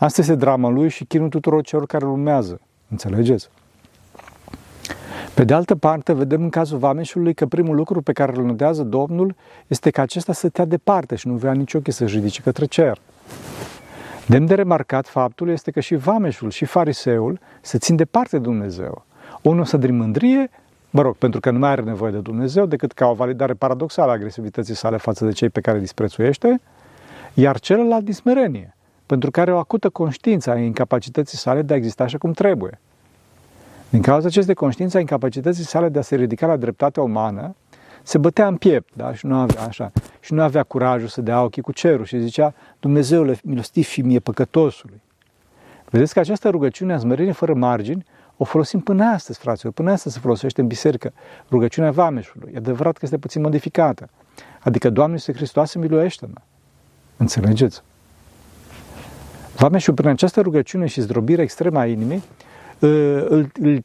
Asta 0.00 0.20
este 0.20 0.34
drama 0.34 0.68
lui 0.68 0.88
și 0.88 1.04
chinul 1.04 1.28
tuturor 1.28 1.62
celor 1.62 1.86
care 1.86 2.04
îl 2.04 2.10
urmează. 2.10 2.60
Înțelegeți? 2.88 3.48
Pe 5.34 5.44
de 5.44 5.54
altă 5.54 5.74
parte, 5.74 6.12
vedem 6.12 6.42
în 6.42 6.48
cazul 6.48 6.78
Vameșului 6.78 7.34
că 7.34 7.46
primul 7.46 7.76
lucru 7.76 8.02
pe 8.02 8.12
care 8.12 8.36
îl 8.36 8.44
notează 8.44 8.82
Domnul 8.82 9.34
este 9.66 9.90
că 9.90 10.00
acesta 10.00 10.32
stătea 10.32 10.64
departe 10.64 11.14
și 11.14 11.28
nu 11.28 11.34
vrea 11.34 11.52
nici 11.52 11.74
ochii 11.74 11.92
să-și 11.92 12.14
ridice 12.14 12.42
către 12.42 12.64
cer. 12.64 13.00
Demn 14.26 14.46
de 14.46 14.54
remarcat 14.54 15.06
faptul 15.06 15.48
este 15.48 15.70
că 15.70 15.80
și 15.80 15.94
Vameșul 15.94 16.50
și 16.50 16.64
Fariseul 16.64 17.40
se 17.60 17.78
țin 17.78 17.96
departe 17.96 18.36
de 18.36 18.42
Dumnezeu. 18.42 19.04
Unul 19.42 19.64
să 19.64 19.76
din 19.76 19.96
mândrie, 19.96 20.50
mă 20.90 21.02
rog, 21.02 21.16
pentru 21.16 21.40
că 21.40 21.50
nu 21.50 21.58
mai 21.58 21.70
are 21.70 21.82
nevoie 21.82 22.12
de 22.12 22.18
Dumnezeu 22.18 22.66
decât 22.66 22.92
ca 22.92 23.06
o 23.06 23.14
validare 23.14 23.52
paradoxală 23.52 24.10
a 24.10 24.14
agresivității 24.14 24.74
sale 24.74 24.96
față 24.96 25.24
de 25.24 25.32
cei 25.32 25.48
pe 25.48 25.60
care 25.60 25.76
îi 25.76 25.82
disprețuiește, 25.82 26.60
iar 27.34 27.60
celălalt 27.60 28.04
din 28.04 28.14
smerenie, 28.14 28.74
pentru 29.10 29.30
care 29.30 29.52
o 29.52 29.58
acută 29.58 29.88
conștiință 29.88 30.50
a 30.50 30.58
incapacității 30.58 31.38
sale 31.38 31.62
de 31.62 31.72
a 31.72 31.76
exista 31.76 32.04
așa 32.04 32.18
cum 32.18 32.32
trebuie. 32.32 32.80
Din 33.88 34.02
cauza 34.02 34.26
acestei 34.26 34.54
conștiințe 34.54 34.96
a 34.96 35.00
incapacității 35.00 35.64
sale 35.64 35.88
de 35.88 35.98
a 35.98 36.02
se 36.02 36.16
ridica 36.16 36.46
la 36.46 36.56
dreptatea 36.56 37.02
umană, 37.02 37.54
se 38.02 38.18
bătea 38.18 38.46
în 38.46 38.56
piept, 38.56 38.88
da? 38.92 39.14
Și 39.14 39.26
nu 39.26 39.36
avea 39.36 39.62
așa. 39.62 39.92
Și 40.20 40.32
nu 40.32 40.42
avea 40.42 40.62
curajul 40.62 41.08
să 41.08 41.20
dea 41.20 41.42
ochii 41.42 41.62
cu 41.62 41.72
cerul 41.72 42.04
și 42.04 42.20
zicea, 42.20 42.54
Dumnezeule, 42.80 43.38
milostiv 43.42 43.84
și 43.84 44.00
mie 44.02 44.18
păcătosului. 44.18 45.00
Vedeți 45.88 46.12
că 46.12 46.18
această 46.20 46.48
rugăciune 46.48 46.92
a 46.92 46.96
zmărenie 46.96 47.32
fără 47.32 47.54
margini 47.54 48.04
o 48.36 48.44
folosim 48.44 48.80
până 48.80 49.04
astăzi, 49.04 49.38
fraților. 49.38 49.72
Până 49.72 49.90
astăzi 49.90 50.14
se 50.14 50.20
folosește 50.20 50.60
în 50.60 50.66
biserică 50.66 51.12
rugăciunea 51.50 51.90
Vameșului. 51.90 52.50
E 52.54 52.56
adevărat 52.56 52.92
că 52.92 53.00
este 53.02 53.18
puțin 53.18 53.42
modificată. 53.42 54.08
Adică, 54.60 54.90
Doamne 54.90 55.14
Iisuse 55.14 55.32
Hristoase, 55.32 55.78
miluiește-mă. 55.78 56.40
Înțelegeți? 57.16 57.82
Vameșul, 59.60 59.94
prin 59.94 60.08
această 60.08 60.40
rugăciune 60.40 60.86
și 60.86 61.00
zdrobire 61.00 61.42
extremă 61.42 61.78
a 61.78 61.86
inimii, 61.86 62.22
îl, 62.78 63.50
îl, 63.60 63.84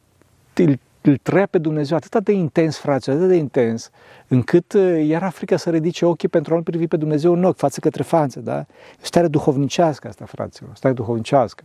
îl, 0.54 0.78
îl 1.00 1.16
trăia 1.22 1.46
pe 1.46 1.58
Dumnezeu 1.58 1.96
atât 1.96 2.24
de 2.24 2.32
intens, 2.32 2.78
frate, 2.78 3.10
atât 3.10 3.28
de 3.28 3.34
intens, 3.34 3.90
încât 4.28 4.74
era 4.96 5.28
frică 5.28 5.56
să 5.56 5.70
ridice 5.70 6.06
ochii 6.06 6.28
pentru 6.28 6.54
a 6.54 6.56
nu 6.56 6.62
privi 6.62 6.86
pe 6.86 6.96
Dumnezeu 6.96 7.32
în 7.32 7.44
ochi, 7.44 7.56
față 7.56 7.80
către 7.80 8.02
față, 8.02 8.40
da? 8.40 8.58
E 8.58 8.64
stare 9.00 9.28
duhovnicească 9.28 10.08
asta, 10.08 10.24
fraților, 10.24 10.70
stare 10.74 10.94
duhovnicească. 10.94 11.64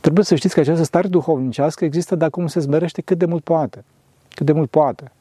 Trebuie 0.00 0.24
să 0.24 0.34
știți 0.34 0.54
că 0.54 0.60
această 0.60 0.84
stare 0.84 1.08
duhovnicească 1.08 1.84
există 1.84 2.14
dacă 2.14 2.32
omul 2.36 2.48
se 2.48 2.60
zmerește 2.60 3.00
cât 3.00 3.18
de 3.18 3.26
mult 3.26 3.44
poate. 3.44 3.84
Cât 4.34 4.46
de 4.46 4.52
mult 4.52 4.70
poate. 4.70 5.12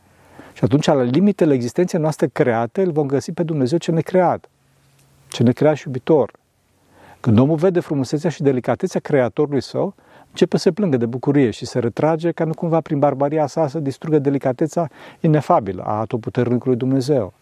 Și 0.54 0.64
atunci, 0.64 0.86
la 0.86 1.02
limitele 1.02 1.54
existenței 1.54 2.00
noastre 2.00 2.28
create, 2.28 2.82
îl 2.82 2.92
vom 2.92 3.08
găsi 3.08 3.32
pe 3.32 3.44
Dumnezeu 3.44 3.78
ce 3.78 3.92
ne 3.92 4.02
creat. 4.02 4.50
Ce 5.28 5.44
ne 5.44 5.52
crea 5.52 5.74
și 5.74 5.84
iubitor. 5.86 6.40
Când 7.22 7.38
omul 7.38 7.56
vede 7.56 7.80
frumusețea 7.80 8.30
și 8.30 8.42
delicatețea 8.42 9.00
creatorului 9.00 9.62
său, 9.62 9.96
începe 10.30 10.58
să 10.58 10.72
plângă 10.72 10.98
de 10.98 11.06
bucurie 11.06 11.50
și 11.50 11.66
se 11.66 11.80
retrage 11.80 12.32
ca 12.32 12.44
nu 12.44 12.54
cumva 12.54 12.82
prin 12.82 13.00
barbaria 13.00 13.48
sa 13.48 13.68
să 13.68 13.80
distrugă 13.80 14.20
delicateța 14.20 14.88
inefabilă 15.20 15.84
a 15.84 16.00
atotputernicului 16.00 16.78
Dumnezeu. 16.78 17.34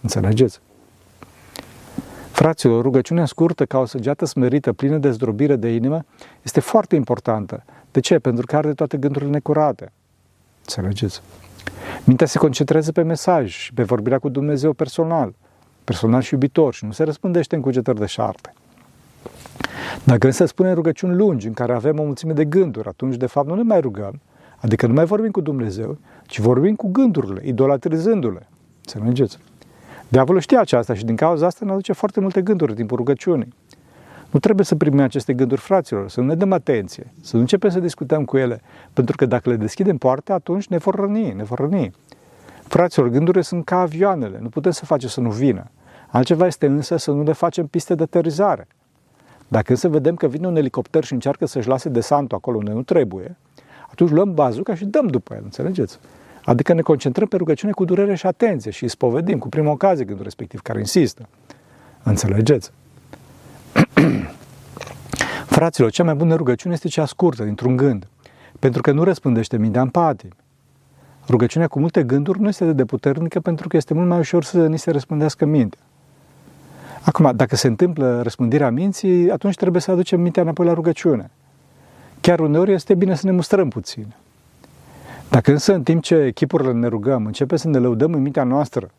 Înțelegeți? 0.00 0.60
Fraților, 2.30 2.82
rugăciunea 2.82 3.24
scurtă 3.24 3.64
ca 3.64 3.78
o 3.78 3.84
săgeată 3.84 4.24
smerită, 4.24 4.72
plină 4.72 4.98
de 4.98 5.10
zdrobire 5.10 5.56
de 5.56 5.68
inimă, 5.68 6.04
este 6.42 6.60
foarte 6.60 6.96
importantă. 6.96 7.64
De 7.90 8.00
ce? 8.00 8.18
Pentru 8.18 8.46
că 8.46 8.56
are 8.56 8.74
toate 8.74 8.96
gândurile 8.96 9.30
necurate. 9.30 9.92
Înțelegeți? 10.60 11.22
Mintea 12.04 12.26
se 12.26 12.38
concentrează 12.38 12.92
pe 12.92 13.02
mesaj 13.02 13.50
și 13.50 13.72
pe 13.72 13.82
vorbirea 13.82 14.18
cu 14.18 14.28
Dumnezeu 14.28 14.72
personal, 14.72 15.34
personal 15.84 16.20
și 16.20 16.32
iubitor 16.32 16.74
și 16.74 16.84
nu 16.84 16.92
se 16.92 17.04
răspândește 17.04 17.54
în 17.54 17.60
cugetări 17.60 17.98
de 17.98 18.06
șarte. 18.06 18.52
Dacă 20.04 20.26
însă 20.26 20.44
spunem 20.44 20.74
rugăciuni 20.74 21.16
lungi, 21.16 21.46
în 21.46 21.52
care 21.52 21.74
avem 21.74 21.98
o 21.98 22.04
mulțime 22.04 22.32
de 22.32 22.44
gânduri, 22.44 22.88
atunci 22.88 23.16
de 23.16 23.26
fapt 23.26 23.48
nu 23.48 23.54
ne 23.54 23.62
mai 23.62 23.80
rugăm, 23.80 24.20
adică 24.56 24.86
nu 24.86 24.92
mai 24.92 25.04
vorbim 25.04 25.30
cu 25.30 25.40
Dumnezeu, 25.40 25.98
ci 26.26 26.38
vorbim 26.38 26.74
cu 26.74 26.88
gândurile, 26.88 27.40
idolatrizându-le. 27.44 28.48
Să 28.80 28.98
mergeți. 29.02 29.38
Diavolul 30.08 30.40
știe 30.40 30.58
aceasta 30.58 30.94
și 30.94 31.04
din 31.04 31.16
cauza 31.16 31.46
asta 31.46 31.64
ne 31.64 31.70
aduce 31.70 31.92
foarte 31.92 32.20
multe 32.20 32.42
gânduri 32.42 32.70
în 32.70 32.76
timpul 32.76 32.96
rugăciunii. 32.96 33.54
Nu 34.30 34.40
trebuie 34.40 34.64
să 34.64 34.74
primim 34.74 35.00
aceste 35.00 35.32
gânduri, 35.32 35.60
fraților, 35.60 36.08
să 36.08 36.20
nu 36.20 36.26
ne 36.26 36.34
dăm 36.34 36.52
atenție, 36.52 37.12
să 37.20 37.34
nu 37.34 37.40
începem 37.40 37.70
să 37.70 37.80
discutăm 37.80 38.24
cu 38.24 38.36
ele, 38.36 38.60
pentru 38.92 39.16
că 39.16 39.26
dacă 39.26 39.50
le 39.50 39.56
deschidem 39.56 39.96
poarta, 39.96 40.34
atunci 40.34 40.66
ne 40.66 40.76
vor 40.76 40.94
răni, 40.94 41.32
ne 41.32 41.42
vor 41.42 41.58
răni. 41.58 41.92
Fraților, 42.62 43.08
gândurile 43.08 43.42
sunt 43.42 43.64
ca 43.64 43.80
avioanele, 43.80 44.38
nu 44.40 44.48
putem 44.48 44.70
să 44.70 44.84
facem 44.84 45.08
să 45.08 45.20
nu 45.20 45.30
vină. 45.30 45.70
Altceva 46.10 46.46
este 46.46 46.66
însă 46.66 46.96
să 46.96 47.10
nu 47.10 47.22
le 47.22 47.32
facem 47.32 47.66
piste 47.66 47.94
de 47.94 48.02
aterizare. 48.02 48.66
Dacă 49.48 49.72
însă 49.72 49.88
vedem 49.88 50.14
că 50.14 50.26
vine 50.26 50.46
un 50.46 50.56
elicopter 50.56 51.04
și 51.04 51.12
încearcă 51.12 51.46
să-și 51.46 51.68
lase 51.68 51.88
desantul 51.88 52.36
acolo 52.36 52.56
unde 52.56 52.72
nu 52.72 52.82
trebuie, 52.82 53.36
atunci 53.90 54.10
luăm 54.10 54.34
bazuca 54.34 54.74
și 54.74 54.84
dăm 54.84 55.06
după 55.06 55.34
el, 55.34 55.40
înțelegeți? 55.44 55.98
Adică 56.44 56.72
ne 56.72 56.80
concentrăm 56.80 57.28
pe 57.28 57.36
rugăciune 57.36 57.72
cu 57.72 57.84
durere 57.84 58.14
și 58.14 58.26
atenție 58.26 58.70
și 58.70 58.82
îi 58.82 58.88
spovedim 58.88 59.38
cu 59.38 59.48
prima 59.48 59.70
ocazie 59.70 60.04
gândul 60.04 60.24
respectiv 60.24 60.60
care 60.60 60.78
insistă. 60.78 61.28
Înțelegeți? 62.02 62.70
Fraților, 65.46 65.90
cea 65.90 66.04
mai 66.04 66.14
bună 66.14 66.34
rugăciune 66.34 66.74
este 66.74 66.88
cea 66.88 67.04
scurtă, 67.04 67.44
dintr-un 67.44 67.76
gând, 67.76 68.06
pentru 68.58 68.82
că 68.82 68.92
nu 68.92 69.02
răspândește 69.02 69.56
mintea 69.56 69.80
în 69.80 69.88
patim. 69.88 70.32
Rugăciunea 71.28 71.68
cu 71.68 71.78
multe 71.80 72.02
gânduri 72.02 72.40
nu 72.40 72.48
este 72.48 72.72
de 72.72 72.84
puternică 72.84 73.40
pentru 73.40 73.68
că 73.68 73.76
este 73.76 73.94
mult 73.94 74.08
mai 74.08 74.18
ușor 74.18 74.44
să 74.44 74.66
ni 74.66 74.78
se 74.78 74.90
răspândească 74.90 75.44
mintea. 75.44 75.80
Acum, 77.04 77.32
dacă 77.36 77.56
se 77.56 77.66
întâmplă 77.66 78.22
răspândirea 78.22 78.70
minții, 78.70 79.30
atunci 79.30 79.54
trebuie 79.54 79.80
să 79.80 79.90
aducem 79.90 80.20
mintea 80.20 80.42
înapoi 80.42 80.66
la 80.66 80.72
rugăciune. 80.72 81.30
Chiar 82.20 82.40
uneori 82.40 82.72
este 82.72 82.94
bine 82.94 83.14
să 83.14 83.26
ne 83.26 83.32
mustrăm 83.32 83.68
puțin. 83.68 84.14
Dacă 85.28 85.50
însă 85.50 85.74
în 85.74 85.82
timp 85.82 86.02
ce 86.02 86.14
echipurile 86.14 86.72
ne 86.72 86.86
rugăm, 86.86 87.26
începem 87.26 87.56
să 87.56 87.68
ne 87.68 87.78
lăudăm 87.78 88.12
în 88.12 88.22
mintea 88.22 88.44
noastră 88.44 88.90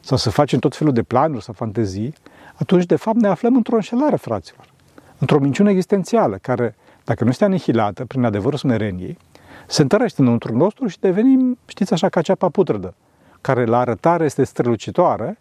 sau 0.00 0.16
să 0.16 0.30
facem 0.30 0.58
tot 0.58 0.76
felul 0.76 0.92
de 0.92 1.02
planuri 1.02 1.44
sau 1.44 1.54
fantezii, 1.54 2.14
atunci 2.54 2.84
de 2.84 2.96
fapt 2.96 3.16
ne 3.16 3.28
aflăm 3.28 3.56
într-o 3.56 3.74
înșelare, 3.74 4.16
fraților. 4.16 4.66
Într-o 5.18 5.38
minciună 5.38 5.70
existențială 5.70 6.38
care, 6.42 6.74
dacă 7.04 7.24
nu 7.24 7.30
este 7.30 7.44
anihilată 7.44 8.04
prin 8.04 8.24
adevărul 8.24 8.58
smereniei, 8.58 9.18
se 9.66 9.82
întărește 9.82 10.20
înăuntru 10.20 10.56
nostru 10.56 10.86
și 10.86 10.98
devenim, 11.00 11.58
știți 11.66 11.92
așa, 11.92 12.08
ca 12.08 12.20
ceapa 12.20 12.48
putredă, 12.48 12.94
care 13.40 13.64
la 13.64 13.78
arătare 13.78 14.24
este 14.24 14.44
strălucitoare, 14.44 15.38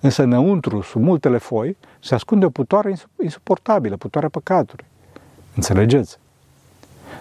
Însă 0.00 0.22
înăuntru, 0.22 0.80
sub 0.80 1.02
multele 1.02 1.38
foi, 1.38 1.76
se 2.00 2.14
ascunde 2.14 2.44
o 2.44 2.50
putoare 2.50 2.96
insuportabilă, 3.22 3.96
putoarea 3.96 4.28
păcatului. 4.28 4.84
Înțelegeți? 5.54 6.18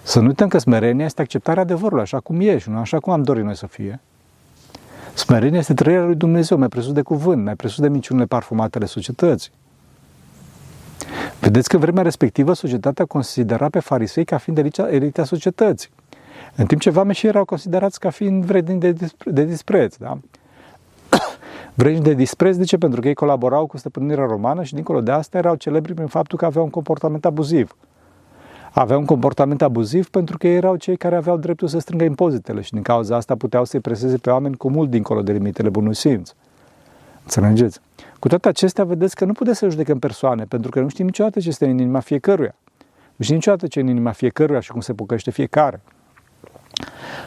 Să 0.04 0.20
nu 0.20 0.28
uităm 0.28 0.48
că 0.48 0.58
smerenia 0.58 1.06
este 1.06 1.22
acceptarea 1.22 1.62
adevărului 1.62 2.04
așa 2.04 2.20
cum 2.20 2.40
e 2.40 2.58
și 2.58 2.70
nu 2.70 2.78
așa 2.78 3.00
cum 3.00 3.14
am 3.14 3.24
dorit 3.24 3.44
noi 3.44 3.56
să 3.56 3.68
fie. 3.68 4.00
Smerenia 5.14 5.60
este 5.60 5.74
trăirea 5.74 6.06
lui 6.06 6.16
Dumnezeu, 6.16 6.58
mai 6.58 6.68
presus 6.68 6.92
de 6.92 7.02
cuvânt, 7.02 7.44
mai 7.44 7.56
presus 7.56 7.80
de 7.80 7.90
minciunile 7.90 8.26
parfumate 8.26 8.78
ale 8.78 8.86
societății. 8.86 9.52
Vedeți 11.40 11.70
că 11.70 11.76
în 11.76 11.82
vremea 11.82 12.04
respectivă 12.04 12.54
societatea 12.54 13.06
considera 13.06 13.70
pe 13.70 13.80
farisei 13.80 14.26
ca 14.26 14.38
fiind 14.38 14.58
elita 14.90 15.24
societății, 15.24 15.90
în 16.56 16.66
timp 16.66 16.82
ce 16.82 16.90
vameșii 16.90 17.28
erau 17.28 17.46
considerați 17.46 18.00
ca 18.00 18.10
fiind 18.10 18.44
vredni 18.44 18.80
de, 18.80 18.96
de 19.26 19.44
dispreț. 19.44 19.96
Da? 19.96 20.20
Vreni 21.80 22.02
de 22.02 22.14
dispreț, 22.14 22.56
de 22.56 22.64
ce? 22.64 22.78
Pentru 22.78 23.02
că 23.02 23.08
ei 23.08 23.14
colaborau 23.14 23.68
cu 23.68 23.78
stăpânirea 23.78 24.26
romană 24.26 24.64
și 24.64 24.74
dincolo 24.74 25.02
de 25.02 25.12
asta 25.12 25.38
erau 25.38 25.56
celebri 25.56 25.94
prin 25.94 26.08
faptul 26.08 26.38
că 26.38 26.46
aveau 26.46 26.64
un 26.64 26.70
comportament 26.70 27.26
abuziv. 27.26 27.76
Aveau 28.72 29.00
un 29.00 29.06
comportament 29.06 29.62
abuziv 29.62 30.10
pentru 30.10 30.38
că 30.38 30.48
ei 30.48 30.56
erau 30.56 30.76
cei 30.76 30.98
care 30.98 31.16
aveau 31.16 31.38
dreptul 31.38 31.68
să 31.68 31.80
strângă 31.80 32.04
impozitele 32.04 32.62
și 32.62 32.72
din 32.72 32.82
cauza 32.82 33.16
asta 33.16 33.36
puteau 33.36 33.66
să-i 33.66 33.80
preseze 33.80 34.18
pe 34.18 34.30
oameni 34.30 34.58
cu 34.58 34.70
mult 34.70 34.90
dincolo 34.90 35.22
de 35.22 35.32
limitele 35.32 35.70
bunului 35.70 35.96
simț. 35.96 36.34
Înțelegeți? 37.24 37.80
Cu 38.20 38.28
toate 38.28 38.48
acestea, 38.48 38.84
vedeți 38.84 39.16
că 39.16 39.26
nu 39.26 39.34
puteți 39.34 39.58
să 39.58 39.70
judecăm 39.70 40.00
persoane, 40.00 40.44
pentru 40.44 40.72
că 40.72 40.80
nu 40.80 40.90
știm 40.90 41.06
niciodată 41.06 41.40
ce 41.40 41.48
este 41.48 41.66
în 41.66 41.78
inima 41.78 42.00
fiecăruia. 42.00 42.56
Nu 43.16 43.24
știm 43.24 43.36
niciodată 43.36 43.68
ce 43.68 43.80
e 43.80 43.82
în 43.82 43.88
inima 43.88 44.12
fiecăruia 44.12 44.60
și 44.60 44.72
cum 44.72 44.82
se 44.82 44.94
pocăiește 44.94 45.32
fiecare. 45.32 45.82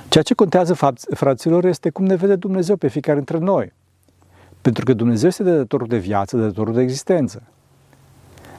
Ceea 0.08 0.24
ce 0.24 0.34
contează, 0.34 0.94
fraților, 1.14 1.64
este 1.64 1.90
cum 1.90 2.04
ne 2.04 2.14
vede 2.14 2.36
Dumnezeu 2.36 2.76
pe 2.76 2.88
fiecare 2.88 3.16
dintre 3.16 3.38
noi. 3.38 3.72
Pentru 4.62 4.84
că 4.84 4.94
Dumnezeu 4.94 5.28
este 5.28 5.42
dătătorul 5.42 5.86
de 5.86 5.96
viață, 5.96 6.36
dătătorul 6.36 6.74
de 6.74 6.80
existență. 6.80 7.42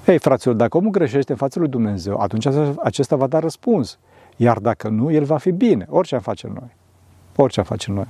Ei, 0.05 0.17
fraților, 0.17 0.55
dacă 0.55 0.77
omul 0.77 0.91
greșește 0.91 1.31
în 1.31 1.37
fața 1.37 1.59
lui 1.59 1.69
Dumnezeu, 1.69 2.17
atunci 2.17 2.47
acesta 2.83 3.15
va 3.15 3.27
da 3.27 3.39
răspuns. 3.39 3.97
Iar 4.35 4.59
dacă 4.59 4.89
nu, 4.89 5.11
el 5.11 5.23
va 5.23 5.37
fi 5.37 5.51
bine, 5.51 5.85
orice 5.89 6.15
am 6.15 6.21
face 6.21 6.47
noi. 6.47 6.75
Orice 7.35 7.59
am 7.59 7.65
face 7.65 7.91
noi. 7.91 8.07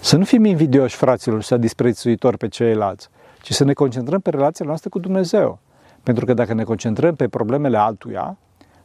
Să 0.00 0.16
nu 0.16 0.24
fim 0.24 0.44
invidioși, 0.44 0.96
fraților, 0.96 1.42
să 1.42 1.56
disprețuitori 1.56 2.36
pe 2.36 2.48
ceilalți, 2.48 3.08
ci 3.42 3.52
să 3.52 3.64
ne 3.64 3.72
concentrăm 3.72 4.20
pe 4.20 4.30
relația 4.30 4.64
noastră 4.66 4.88
cu 4.88 4.98
Dumnezeu. 4.98 5.58
Pentru 6.02 6.24
că 6.24 6.34
dacă 6.34 6.54
ne 6.54 6.62
concentrăm 6.62 7.14
pe 7.14 7.28
problemele 7.28 7.78
altuia, 7.78 8.36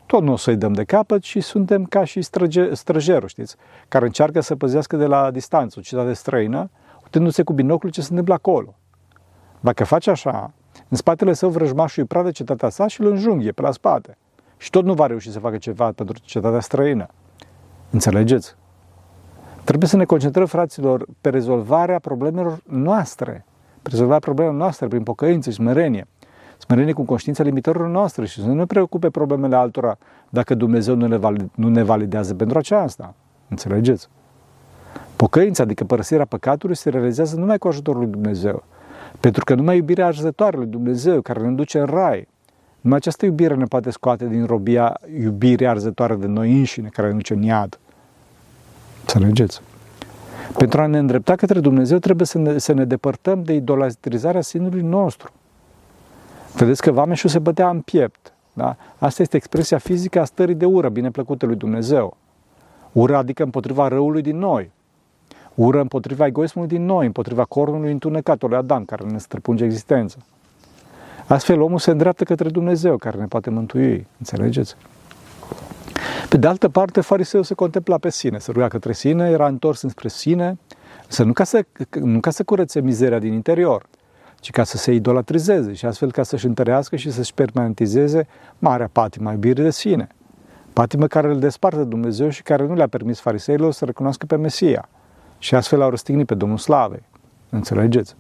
tot 0.06 0.22
nu 0.22 0.32
o 0.32 0.36
să-i 0.36 0.56
dăm 0.56 0.74
de 0.74 0.84
capăt 0.84 1.24
și 1.24 1.40
suntem 1.40 1.84
ca 1.86 2.04
și 2.04 2.22
străge, 2.22 2.74
străjerul, 2.74 3.28
știți, 3.28 3.56
care 3.88 4.06
încearcă 4.06 4.40
să 4.40 4.56
păzească 4.56 4.98
de 4.98 5.06
la 5.06 5.32
distanță 5.32 5.76
o 5.80 5.82
citate 5.82 6.14
străină, 6.14 6.70
uitându-se 7.10 7.44
cu 7.44 7.54
binocul 7.54 7.90
ce 7.90 8.02
se 8.02 8.08
întâmplă 8.10 8.34
acolo. 8.34 8.76
Dacă 9.60 9.84
face 9.84 10.10
așa, 10.10 10.54
în 10.88 10.98
spatele 10.98 11.34
său 11.34 11.50
vrăjmașul 11.50 12.02
îi 12.02 12.08
prade 12.08 12.32
cetatea 12.32 12.70
sa 12.70 12.88
și 12.88 13.02
îl 13.02 13.08
înjunghie 13.08 13.52
pe 13.52 13.62
la 13.62 13.72
spate. 13.72 14.18
Și 14.58 14.70
tot 14.70 14.86
nu 14.86 14.94
va 14.94 15.06
reuși 15.06 15.32
să 15.32 15.40
facă 15.40 15.58
ceva 15.58 15.92
pentru 15.92 16.20
cetatea 16.22 16.60
străină. 16.60 17.08
Înțelegeți? 17.90 18.56
Trebuie 19.64 19.90
să 19.90 19.98
ne 19.98 20.06
concentrăm, 20.06 20.46
fraților, 20.46 21.06
pe 21.22 21.30
rezolvarea 21.30 22.00
problemelor 22.00 22.62
noastre. 22.66 23.46
Pe 23.82 23.90
rezolvarea 23.90 24.20
problemelor 24.20 24.60
noastre 24.60 24.88
prin 24.88 25.04
pocăință 25.04 25.50
și 25.50 25.56
smerenie. 25.56 26.08
Smerenie 26.58 26.94
cu 26.94 27.04
conștiința 27.04 27.44
limitărilor 27.44 27.88
noastre 27.88 28.26
și 28.26 28.42
să 28.42 28.48
nu 28.48 28.54
ne 28.54 28.66
preocupe 28.66 29.10
problemele 29.10 29.56
altora 29.56 29.98
dacă 30.30 30.56
Dumnezeu 30.56 30.96
nu 30.96 31.08
ne, 31.08 31.18
valid, 31.18 31.50
nu 31.56 31.70
ne 31.70 31.84
validează 31.84 32.36
pentru 32.36 32.58
aceasta. 32.58 33.16
Înțelegeți? 33.48 34.10
Pocăința, 35.20 35.64
adică 35.64 35.84
părăsirea 35.84 36.26
păcatului, 36.26 36.76
se 36.76 36.90
realizează 36.90 37.36
numai 37.36 37.58
cu 37.58 37.68
ajutorul 37.68 38.02
lui 38.02 38.12
Dumnezeu. 38.12 38.64
Pentru 39.20 39.44
că 39.44 39.56
numai 39.56 39.76
iubirea 39.76 40.06
arzătoare 40.06 40.58
lui 40.58 40.66
Dumnezeu, 40.66 41.22
care 41.22 41.42
ne 41.42 41.52
duce 41.52 41.80
în 41.80 41.86
rai, 41.86 42.28
numai 42.82 42.98
această 42.98 43.26
iubire 43.26 43.56
ne 43.56 43.64
poate 43.64 43.90
scoate 43.90 44.28
din 44.28 44.46
robia 44.46 45.00
iubirii 45.22 45.68
arzătoare 45.68 46.16
de 46.16 46.26
noi 46.26 46.58
înșine, 46.58 46.88
care 46.88 47.08
ne 47.08 47.14
duce 47.14 47.34
în 47.34 47.42
iad. 47.42 47.80
Înțelegeți? 49.00 49.62
Pentru 50.58 50.82
a 50.82 50.86
ne 50.86 50.98
îndrepta 50.98 51.36
către 51.36 51.60
Dumnezeu 51.60 51.98
trebuie 51.98 52.28
să 52.28 52.38
ne, 52.38 52.58
să 52.58 52.74
ne 52.74 52.86
depărtăm 52.86 53.44
de 53.44 53.54
idolatrizarea 53.54 54.42
sinului 54.42 54.82
nostru. 54.82 55.32
Vedeți 56.56 56.82
că 56.82 56.92
vameșul 56.92 57.30
se 57.30 57.40
bătea 57.40 57.70
în 57.70 57.82
piept. 57.82 58.34
Da? 58.54 58.76
Asta 58.98 59.22
este 59.22 59.36
expresia 59.36 59.78
fizică 59.78 60.20
a 60.20 60.24
stării 60.24 60.56
de 60.56 60.66
ură, 60.66 60.90
bine 60.90 61.12
plăcută 61.12 61.46
lui 61.46 61.56
Dumnezeu. 61.56 62.18
Ură 62.92 63.16
adică 63.16 63.44
împotriva 63.44 63.88
răului 63.88 64.22
din 64.22 64.38
noi. 64.38 64.72
Ură 65.60 65.82
împotriva 65.82 66.26
egoismului 66.26 66.70
din 66.70 66.86
noi, 66.86 67.06
împotriva 67.06 67.44
cornului 67.46 67.92
întunecat, 67.92 68.42
lui 68.42 68.58
Adam, 68.58 68.86
care 68.86 69.06
ne 69.06 69.18
străpunge 69.18 69.64
existența. 69.64 70.18
Astfel, 71.28 71.62
omul 71.62 71.80
se 71.80 71.92
îndreaptă 71.92 72.24
către 72.24 72.50
Dumnezeu, 72.50 72.98
care 72.98 73.18
ne 73.18 73.26
poate 73.26 73.50
mântui. 73.50 74.08
Înțelegeți? 74.18 74.76
Pe 76.30 76.38
de 76.38 76.48
altă 76.48 76.70
parte, 76.70 77.02
fariseul 77.02 77.44
se 77.44 77.54
contempla 77.54 77.98
pe 77.98 78.10
sine, 78.10 78.38
se 78.38 78.52
ruga 78.52 78.68
către 78.68 78.94
sine, 78.94 79.30
era 79.30 79.48
întors 79.48 79.82
înspre 79.82 80.08
sine, 80.08 80.58
să 81.08 81.24
nu 81.24 81.34
ca 81.34 81.44
să, 81.44 81.66
nu 82.00 82.20
ca 82.20 82.30
să 82.30 82.44
curățe 82.44 82.82
mizeria 82.82 83.20
din 83.20 83.34
interior, 83.34 83.86
ci 84.40 84.50
ca 84.50 84.64
să 84.64 84.78
se 84.78 84.92
idolatrizeze 84.92 85.74
și 85.74 85.86
astfel 85.86 86.12
ca 86.12 86.24
să-și 86.24 86.46
întărească 86.46 86.96
și 86.96 87.12
să-și 87.12 87.34
permanentizeze 87.34 88.28
marea 88.60 88.90
patimă 88.92 89.32
iubirii 89.32 89.64
de 89.64 89.72
sine. 89.72 90.08
Patimă 90.74 91.08
care 91.08 91.28
îl 91.28 91.40
desparte 91.40 91.78
de 91.78 91.84
Dumnezeu 91.84 92.30
și 92.30 92.44
care 92.44 92.66
nu 92.66 92.74
le-a 92.74 92.88
permis 92.88 93.20
fariseilor 93.20 93.72
să 93.72 93.86
recunoască 93.86 94.26
pe 94.26 94.36
Mesia 94.36 94.90
și 95.40 95.56
astfel 95.56 95.82
au 95.82 95.90
răstignit 95.90 96.26
pe 96.26 96.36
Domnul 96.36 96.58
Slavei. 96.58 97.04
Înțelegeți? 97.50 98.16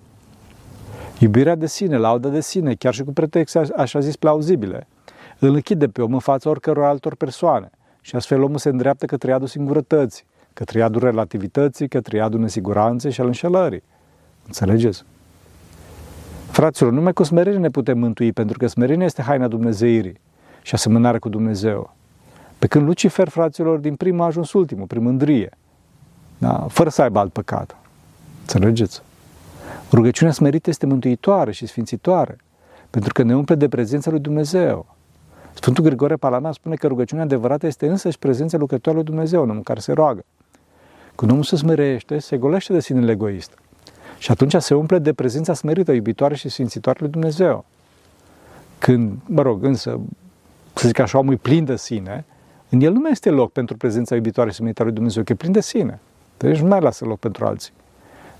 Iubirea 1.20 1.56
de 1.56 1.68
sine, 1.68 1.98
lauda 1.98 2.30
de 2.30 2.42
sine, 2.42 2.74
chiar 2.74 2.94
și 2.94 3.04
cu 3.04 3.14
pretexte 3.14 3.62
așa 3.78 4.00
zis 4.00 4.16
plauzibile, 4.16 4.88
îl 5.40 5.54
închide 5.54 5.88
pe 5.88 6.02
om 6.02 6.14
în 6.14 6.20
fața 6.20 6.50
oricăror 6.50 6.84
altor 6.84 7.16
persoane 7.16 7.70
și 8.02 8.16
astfel 8.16 8.42
omul 8.42 8.58
se 8.58 8.70
îndreaptă 8.70 9.06
către 9.06 9.32
iadul 9.32 9.48
singurătății, 9.48 10.24
către 10.54 10.80
iadul 10.80 11.02
relativității, 11.02 11.88
către 11.88 12.18
iadul 12.18 12.40
nesiguranței 12.40 13.12
și 13.12 13.22
al 13.22 13.28
înșelării. 13.28 13.84
Înțelegeți? 14.46 15.04
Fraților, 16.52 16.92
numai 16.92 17.14
cu 17.14 17.24
smerenie 17.24 17.60
ne 17.60 17.70
putem 17.70 17.98
mântui, 17.98 18.32
pentru 18.32 18.58
că 18.58 18.68
smerenia 18.68 19.06
este 19.06 19.22
haina 19.22 19.48
Dumnezeirii 19.48 20.20
și 20.62 20.74
asemănarea 20.74 21.20
cu 21.20 21.30
Dumnezeu. 21.30 21.96
Pe 22.60 22.68
când 22.68 22.86
Lucifer, 22.86 23.28
fraților, 23.28 23.80
din 23.80 23.96
prima 23.96 24.24
a 24.24 24.28
ajuns 24.28 24.54
ultimul, 24.54 24.88
prin 24.88 25.04
mândrie, 25.04 25.50
da? 26.40 26.66
fără 26.70 26.90
să 26.90 27.02
aibă 27.02 27.20
alt 27.20 27.32
păcat. 27.32 27.78
Înțelegeți? 28.42 29.02
Rugăciunea 29.92 30.34
smerită 30.34 30.70
este 30.70 30.86
mântuitoare 30.86 31.52
și 31.52 31.66
sfințitoare, 31.66 32.38
pentru 32.90 33.14
că 33.14 33.24
ne 33.24 33.36
umple 33.36 33.56
de 33.56 33.68
prezența 33.68 34.10
lui 34.10 34.20
Dumnezeu. 34.20 34.86
Sfântul 35.54 35.84
Grigore 35.84 36.16
Palama 36.16 36.52
spune 36.52 36.76
că 36.76 36.88
rugăciunea 36.88 37.24
adevărată 37.24 37.68
este 37.68 37.88
însăși 37.88 38.20
prezența 38.20 38.58
lucrătoare 38.58 38.98
lui 38.98 39.08
Dumnezeu, 39.08 39.44
în 39.44 39.50
omul 39.50 39.64
care 39.64 39.80
se 39.80 39.92
roagă. 39.92 40.26
Când 41.16 41.32
omul 41.32 41.44
se 41.44 41.56
smerește, 41.56 42.20
se 42.20 42.38
golește 42.38 42.74
de 42.74 42.80
sinele 42.80 43.12
egoist. 43.12 43.52
Și 44.18 44.32
atunci 44.32 44.56
se 44.56 44.74
umple 44.74 45.00
de 45.00 45.14
prezența 45.14 45.54
smerită, 45.54 45.92
iubitoare 45.92 46.36
și 46.36 46.50
sfințitoare 46.50 46.98
lui 47.02 47.10
Dumnezeu. 47.10 47.66
Când, 48.78 49.18
mă 49.26 49.42
rog, 49.42 49.64
însă, 49.64 50.00
să 50.74 50.88
zic 50.88 51.00
așa, 51.00 51.18
omul 51.18 51.34
e 51.34 51.38
plin 51.38 51.66
de 51.66 51.78
sine, 51.78 52.26
în 52.70 52.82
el 52.82 52.92
nu 52.92 53.00
mai 53.00 53.12
este 53.12 53.30
loc 53.30 53.52
pentru 53.52 53.78
prezența 53.78 54.16
iubitoare 54.16 54.50
și 54.50 54.56
smeritoare 54.56 54.90
lui 54.90 55.00
Dumnezeu, 55.00 55.24
că 55.24 55.32
e 55.32 55.36
plin 55.36 55.52
de 55.52 55.62
sine. 55.62 56.00
Deci 56.40 56.60
nu 56.60 56.68
mai 56.68 56.82
lasă 56.82 57.06
loc 57.06 57.20
pentru 57.20 57.46
alții. 57.46 57.74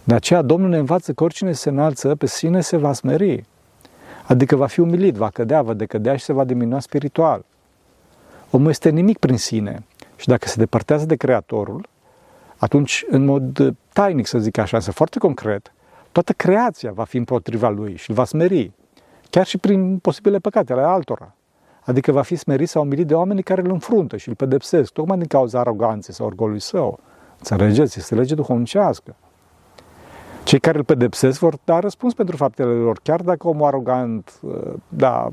De 0.04 0.14
aceea 0.14 0.42
Domnul 0.42 0.70
ne 0.70 0.78
învață 0.78 1.14
că 1.14 1.24
oricine 1.24 1.52
se 1.52 1.70
înalță 1.70 2.16
pe 2.16 2.26
sine 2.26 2.62
se 2.62 2.78
va 2.78 2.94
smeri. 2.94 3.46
Adică 4.26 4.56
va 4.56 4.68
fi 4.68 4.80
umilit, 4.80 5.16
va 5.16 5.30
cădea, 5.30 5.62
va 5.62 5.74
decădea 5.74 6.16
și 6.16 6.24
se 6.24 6.34
va 6.34 6.44
diminua 6.44 6.80
spiritual. 6.80 7.46
Omul 8.52 8.70
este 8.70 8.90
nimic 8.90 9.18
prin 9.18 9.38
sine 9.38 9.84
și 10.16 10.28
dacă 10.28 10.48
se 10.48 10.56
depărtează 10.58 11.06
de 11.06 11.16
Creatorul, 11.16 11.88
atunci, 12.58 13.06
în 13.10 13.26
mod 13.26 13.76
tainic, 13.94 14.28
să 14.28 14.40
zic 14.40 14.58
așa, 14.58 14.78
însă 14.78 14.92
foarte 14.92 15.20
concret, 15.20 15.74
toată 16.12 16.34
creația 16.34 16.92
va 16.92 17.04
fi 17.04 17.18
împotriva 17.18 17.70
lui 17.70 17.96
și 17.96 18.10
îl 18.10 18.16
va 18.16 18.26
smeri, 18.26 18.72
chiar 19.30 19.46
și 19.46 19.58
prin 19.58 19.98
posibile 19.98 20.40
păcate 20.40 20.74
ale 20.74 20.82
altora. 20.82 21.36
Adică 21.82 22.12
va 22.12 22.22
fi 22.22 22.36
smerit 22.36 22.70
sau 22.70 22.84
umilit 22.84 23.08
de 23.08 23.14
oamenii 23.14 23.44
care 23.44 23.62
îl 23.62 23.72
înfruntă 23.72 24.18
și 24.18 24.30
îl 24.30 24.36
pedepsesc, 24.36 24.92
tocmai 24.92 25.18
din 25.18 25.28
cauza 25.28 25.60
aroganței 25.60 26.14
sau 26.14 26.26
orgolului 26.26 26.60
său. 26.60 27.00
Înțelegeți? 27.40 28.00
Este 28.00 28.16
lege 28.16 28.36
duhovnicească. 28.36 29.16
Cei 30.44 30.60
care 30.60 30.78
îl 30.78 30.84
pedepsesc 30.84 31.40
vor 31.40 31.58
da 31.64 31.80
răspuns 31.80 32.14
pentru 32.14 32.36
faptele 32.36 32.72
lor, 32.72 33.00
chiar 33.04 33.22
dacă 33.22 33.48
omul 33.48 33.66
arogant 33.68 34.40
uh, 34.42 34.74
da, 34.88 35.28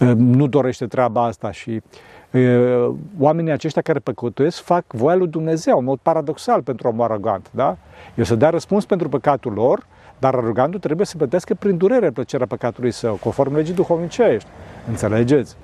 uh, 0.00 0.12
nu 0.16 0.46
dorește 0.46 0.86
treaba 0.86 1.24
asta 1.24 1.50
și 1.50 1.82
uh, 2.30 2.94
oamenii 3.18 3.52
aceștia 3.52 3.82
care 3.82 3.98
păcătuiesc 3.98 4.62
fac 4.62 4.84
voia 4.88 5.16
lui 5.16 5.28
Dumnezeu, 5.28 5.78
în 5.78 5.84
mod 5.84 5.98
paradoxal 6.02 6.62
pentru 6.62 6.88
omul 6.88 7.04
arogant. 7.04 7.50
Da? 7.50 7.76
Eu 8.14 8.24
să 8.24 8.34
dea 8.34 8.50
răspuns 8.50 8.84
pentru 8.84 9.08
păcatul 9.08 9.52
lor, 9.52 9.86
dar 10.18 10.34
arogantul 10.34 10.80
trebuie 10.80 11.06
să 11.06 11.16
plătească 11.16 11.54
prin 11.54 11.76
durere 11.76 12.10
plăcerea 12.10 12.46
păcatului 12.46 12.90
său, 12.90 13.14
conform 13.14 13.54
legii 13.54 13.74
duhovnicești. 13.74 14.48
Înțelegeți? 14.88 15.56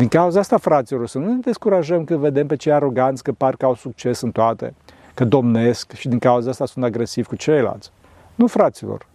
Din 0.00 0.08
cauza 0.08 0.38
asta, 0.40 0.56
fraților, 0.56 1.08
să 1.08 1.18
nu 1.18 1.26
ne 1.26 1.38
descurajăm 1.40 2.04
când 2.04 2.20
vedem 2.20 2.46
pe 2.46 2.56
cei 2.56 2.72
aroganți 2.72 3.22
că 3.22 3.32
parcă 3.32 3.64
au 3.64 3.74
succes 3.74 4.20
în 4.20 4.30
toate 4.30 4.74
că 5.14 5.24
domnesc 5.24 5.92
și 5.92 6.08
din 6.08 6.18
cauza 6.18 6.50
asta 6.50 6.66
sunt 6.66 6.84
agresiv 6.84 7.26
cu 7.26 7.36
ceilalți. 7.36 7.90
Nu, 8.34 8.46
fraților. 8.46 9.06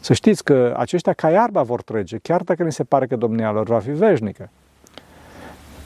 Să 0.00 0.12
știți 0.12 0.44
că 0.44 0.74
aceștia 0.76 1.12
ca 1.12 1.30
iarba 1.30 1.62
vor 1.62 1.82
trece, 1.82 2.18
chiar 2.22 2.42
dacă 2.42 2.62
ni 2.62 2.72
se 2.72 2.84
pare 2.84 3.06
că 3.06 3.16
domnia 3.16 3.52
lor 3.52 3.66
va 3.66 3.78
fi 3.78 3.90
veșnică. 3.90 4.50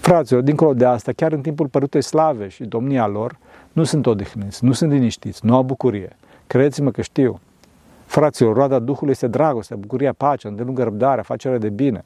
Fraților, 0.00 0.42
dincolo 0.42 0.74
de 0.74 0.84
asta, 0.84 1.12
chiar 1.12 1.32
în 1.32 1.40
timpul 1.40 1.66
părutei 1.66 2.02
slave 2.02 2.48
și 2.48 2.64
domnia 2.64 3.06
lor, 3.06 3.38
nu 3.72 3.84
sunt 3.84 4.06
odihniți, 4.06 4.64
nu 4.64 4.72
sunt 4.72 4.90
liniștiți, 4.92 5.46
nu 5.46 5.54
au 5.54 5.62
bucurie. 5.62 6.16
Credeți-mă 6.46 6.90
că 6.90 7.02
știu. 7.02 7.40
Fraților, 8.06 8.54
roada 8.54 8.78
Duhului 8.78 9.12
este 9.12 9.26
dragostea, 9.26 9.76
bucuria, 9.76 10.12
pacea, 10.12 10.48
îndelungă 10.48 10.82
răbdarea, 10.82 11.22
facerea 11.22 11.58
de 11.58 11.68
bine, 11.68 12.04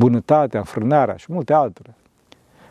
bunătatea, 0.00 0.58
înfrânarea 0.58 1.16
și 1.16 1.26
multe 1.28 1.52
altele. 1.52 1.94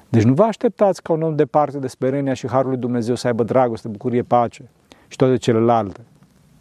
Deci 0.09 0.23
nu 0.23 0.33
vă 0.33 0.43
așteptați 0.43 1.01
ca 1.01 1.13
un 1.13 1.21
om 1.21 1.35
departe 1.35 1.77
de 1.77 1.87
sperenia 1.87 2.33
și 2.33 2.47
harul 2.47 2.69
lui 2.69 2.79
Dumnezeu 2.79 3.15
să 3.15 3.27
aibă 3.27 3.43
dragoste, 3.43 3.87
bucurie, 3.87 4.21
pace 4.21 4.69
și 5.07 5.17
toate 5.17 5.35
celelalte. 5.35 6.01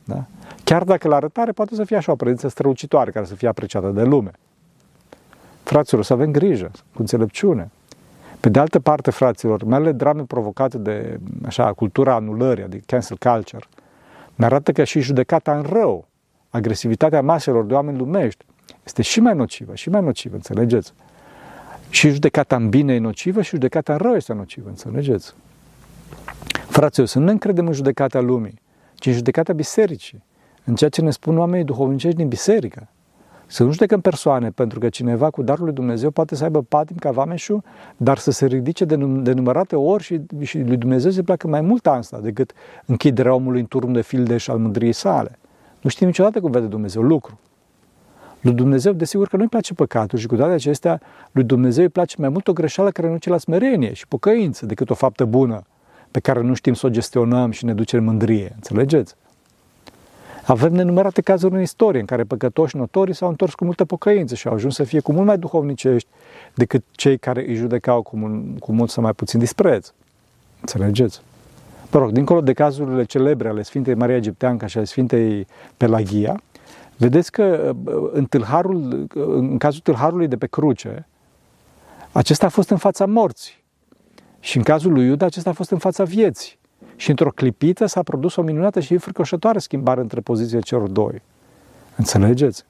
Da? 0.04 0.24
Chiar 0.64 0.84
dacă 0.84 1.08
la 1.08 1.16
arătare 1.16 1.52
poate 1.52 1.74
să 1.74 1.84
fie 1.84 1.96
așa 1.96 2.12
o 2.12 2.16
prezență 2.16 2.48
strălucitoare 2.48 3.10
care 3.10 3.26
să 3.26 3.34
fie 3.34 3.48
apreciată 3.48 3.88
de 3.88 4.02
lume. 4.02 4.30
Fraților, 5.62 6.04
să 6.04 6.12
avem 6.12 6.30
grijă, 6.30 6.70
cu 6.94 7.00
înțelepciune. 7.00 7.70
Pe 8.40 8.48
de 8.48 8.58
altă 8.58 8.80
parte, 8.80 9.10
fraților, 9.10 9.64
mele 9.64 9.92
drame 9.92 10.22
provocate 10.22 10.78
de 10.78 11.20
așa, 11.46 11.72
cultura 11.72 12.14
anulării, 12.14 12.68
de 12.68 12.80
cancel 12.86 13.16
culture, 13.18 13.64
ne 14.34 14.44
arată 14.44 14.72
că 14.72 14.84
și 14.84 15.00
judecata 15.00 15.56
în 15.56 15.62
rău 15.62 16.06
agresivitatea 16.50 17.22
maselor 17.22 17.64
de 17.64 17.74
oameni 17.74 17.98
lumești 17.98 18.44
este 18.88 19.02
și 19.02 19.20
mai 19.20 19.34
nocivă, 19.34 19.74
și 19.74 19.90
mai 19.90 20.02
nocivă, 20.02 20.34
înțelegeți? 20.34 20.92
Și 21.90 22.10
judecata 22.10 22.56
în 22.56 22.68
bine 22.68 22.94
e 22.94 22.98
nocivă 22.98 23.42
și 23.42 23.50
judecata 23.50 23.92
în 23.92 23.98
rău 23.98 24.14
este 24.14 24.32
nocivă, 24.32 24.68
înțelegeți? 24.68 25.34
Fraților, 26.68 27.06
să 27.06 27.18
nu 27.18 27.24
ne 27.24 27.30
încredem 27.30 27.66
în 27.66 27.72
judecata 27.72 28.20
lumii, 28.20 28.60
ci 28.94 29.06
în 29.06 29.12
judecata 29.12 29.52
bisericii, 29.52 30.24
în 30.64 30.74
ceea 30.74 30.90
ce 30.90 31.02
ne 31.02 31.10
spun 31.10 31.38
oamenii 31.38 31.64
duhovnicești 31.64 32.16
din 32.16 32.28
biserică. 32.28 32.88
Să 33.46 33.64
nu 33.64 33.70
judecăm 33.72 34.00
persoane, 34.00 34.50
pentru 34.50 34.78
că 34.78 34.88
cineva 34.88 35.30
cu 35.30 35.42
darul 35.42 35.64
lui 35.64 35.74
Dumnezeu 35.74 36.10
poate 36.10 36.34
să 36.34 36.44
aibă 36.44 36.62
patim 36.62 36.96
ca 36.96 37.10
vameșul, 37.10 37.62
dar 37.96 38.18
să 38.18 38.30
se 38.30 38.46
ridice 38.46 38.84
de, 38.84 38.96
num- 38.96 39.22
de 39.22 39.32
numărate 39.32 39.76
ori 39.76 40.02
și, 40.02 40.20
și 40.40 40.58
lui 40.58 40.76
Dumnezeu 40.76 41.10
se 41.10 41.22
pleacă 41.22 41.48
mai 41.48 41.60
mult 41.60 41.86
asta 41.86 42.20
decât 42.20 42.52
închiderea 42.84 43.34
omului 43.34 43.60
în 43.60 43.66
turn 43.66 43.92
de 43.92 44.00
fildeș 44.00 44.42
și 44.42 44.50
al 44.50 44.58
mândriei 44.58 44.92
sale. 44.92 45.38
Nu 45.80 45.90
știm 45.90 46.06
niciodată 46.06 46.40
cum 46.40 46.50
vede 46.50 46.66
Dumnezeu 46.66 47.02
lucru. 47.02 47.38
Lui 48.48 48.56
Dumnezeu, 48.56 48.92
desigur 48.92 49.28
că 49.28 49.36
nu-i 49.36 49.48
place 49.48 49.74
păcatul 49.74 50.18
și 50.18 50.26
cu 50.26 50.36
toate 50.36 50.52
acestea, 50.52 51.00
lui 51.32 51.44
Dumnezeu 51.44 51.82
îi 51.82 51.88
place 51.88 52.14
mai 52.18 52.28
mult 52.28 52.48
o 52.48 52.52
greșeală 52.52 52.90
care 52.90 53.08
nu 53.08 53.16
ce 53.16 53.30
la 53.30 53.38
smerenie 53.38 53.92
și 53.92 54.06
pocăință 54.06 54.66
decât 54.66 54.90
o 54.90 54.94
faptă 54.94 55.24
bună 55.24 55.62
pe 56.10 56.20
care 56.20 56.40
nu 56.42 56.54
știm 56.54 56.74
să 56.74 56.86
o 56.86 56.88
gestionăm 56.88 57.50
și 57.50 57.64
ne 57.64 57.74
duce 57.74 57.96
în 57.96 58.04
mândrie. 58.04 58.52
Înțelegeți? 58.54 59.14
Avem 60.46 60.72
nenumărate 60.72 61.20
cazuri 61.20 61.54
în 61.54 61.60
istorie 61.60 62.00
în 62.00 62.06
care 62.06 62.24
păcătoși 62.24 62.76
notorii 62.76 63.14
s-au 63.14 63.28
întors 63.28 63.54
cu 63.54 63.64
multă 63.64 63.84
pocăință 63.84 64.34
și 64.34 64.48
au 64.48 64.54
ajuns 64.54 64.74
să 64.74 64.84
fie 64.84 65.00
cu 65.00 65.12
mult 65.12 65.26
mai 65.26 65.38
duhovnicești 65.38 66.08
decât 66.54 66.84
cei 66.90 67.18
care 67.18 67.44
îi 67.48 67.54
judecau 67.54 68.02
cu, 68.02 68.16
mult, 68.16 68.58
cu 68.58 68.72
mult 68.72 68.90
sau 68.90 69.02
mai 69.02 69.12
puțin 69.12 69.38
dispreț. 69.38 69.92
Înțelegeți? 70.60 71.20
Mă 71.92 71.98
rog, 71.98 72.10
dincolo 72.10 72.40
de 72.40 72.52
cazurile 72.52 73.04
celebre 73.04 73.48
ale 73.48 73.62
Sfintei 73.62 73.94
Maria 73.94 74.16
Egipteanca 74.16 74.66
și 74.66 74.76
ale 74.76 74.86
Sfintei 74.86 75.46
Pelagia, 75.76 76.34
vedeți 76.98 77.32
că 77.32 77.74
în, 78.12 78.24
tâlharul, 78.24 79.06
în 79.14 79.58
cazul 79.58 79.80
tâlharului 79.80 80.28
de 80.28 80.36
pe 80.36 80.46
cruce, 80.46 81.08
acesta 82.12 82.46
a 82.46 82.48
fost 82.48 82.70
în 82.70 82.76
fața 82.76 83.06
morții. 83.06 83.64
Și 84.40 84.56
în 84.56 84.62
cazul 84.62 84.92
lui 84.92 85.06
Iuda, 85.06 85.26
acesta 85.26 85.50
a 85.50 85.52
fost 85.52 85.70
în 85.70 85.78
fața 85.78 86.04
vieții. 86.04 86.58
Și 86.96 87.10
într-o 87.10 87.30
clipită 87.30 87.86
s-a 87.86 88.02
produs 88.02 88.36
o 88.36 88.42
minunată 88.42 88.80
și 88.80 88.96
fricoșătoare 88.96 89.58
schimbare 89.58 90.00
între 90.00 90.20
pozițiile 90.20 90.60
celor 90.60 90.88
doi. 90.88 91.22
Înțelegeți? 91.96 92.64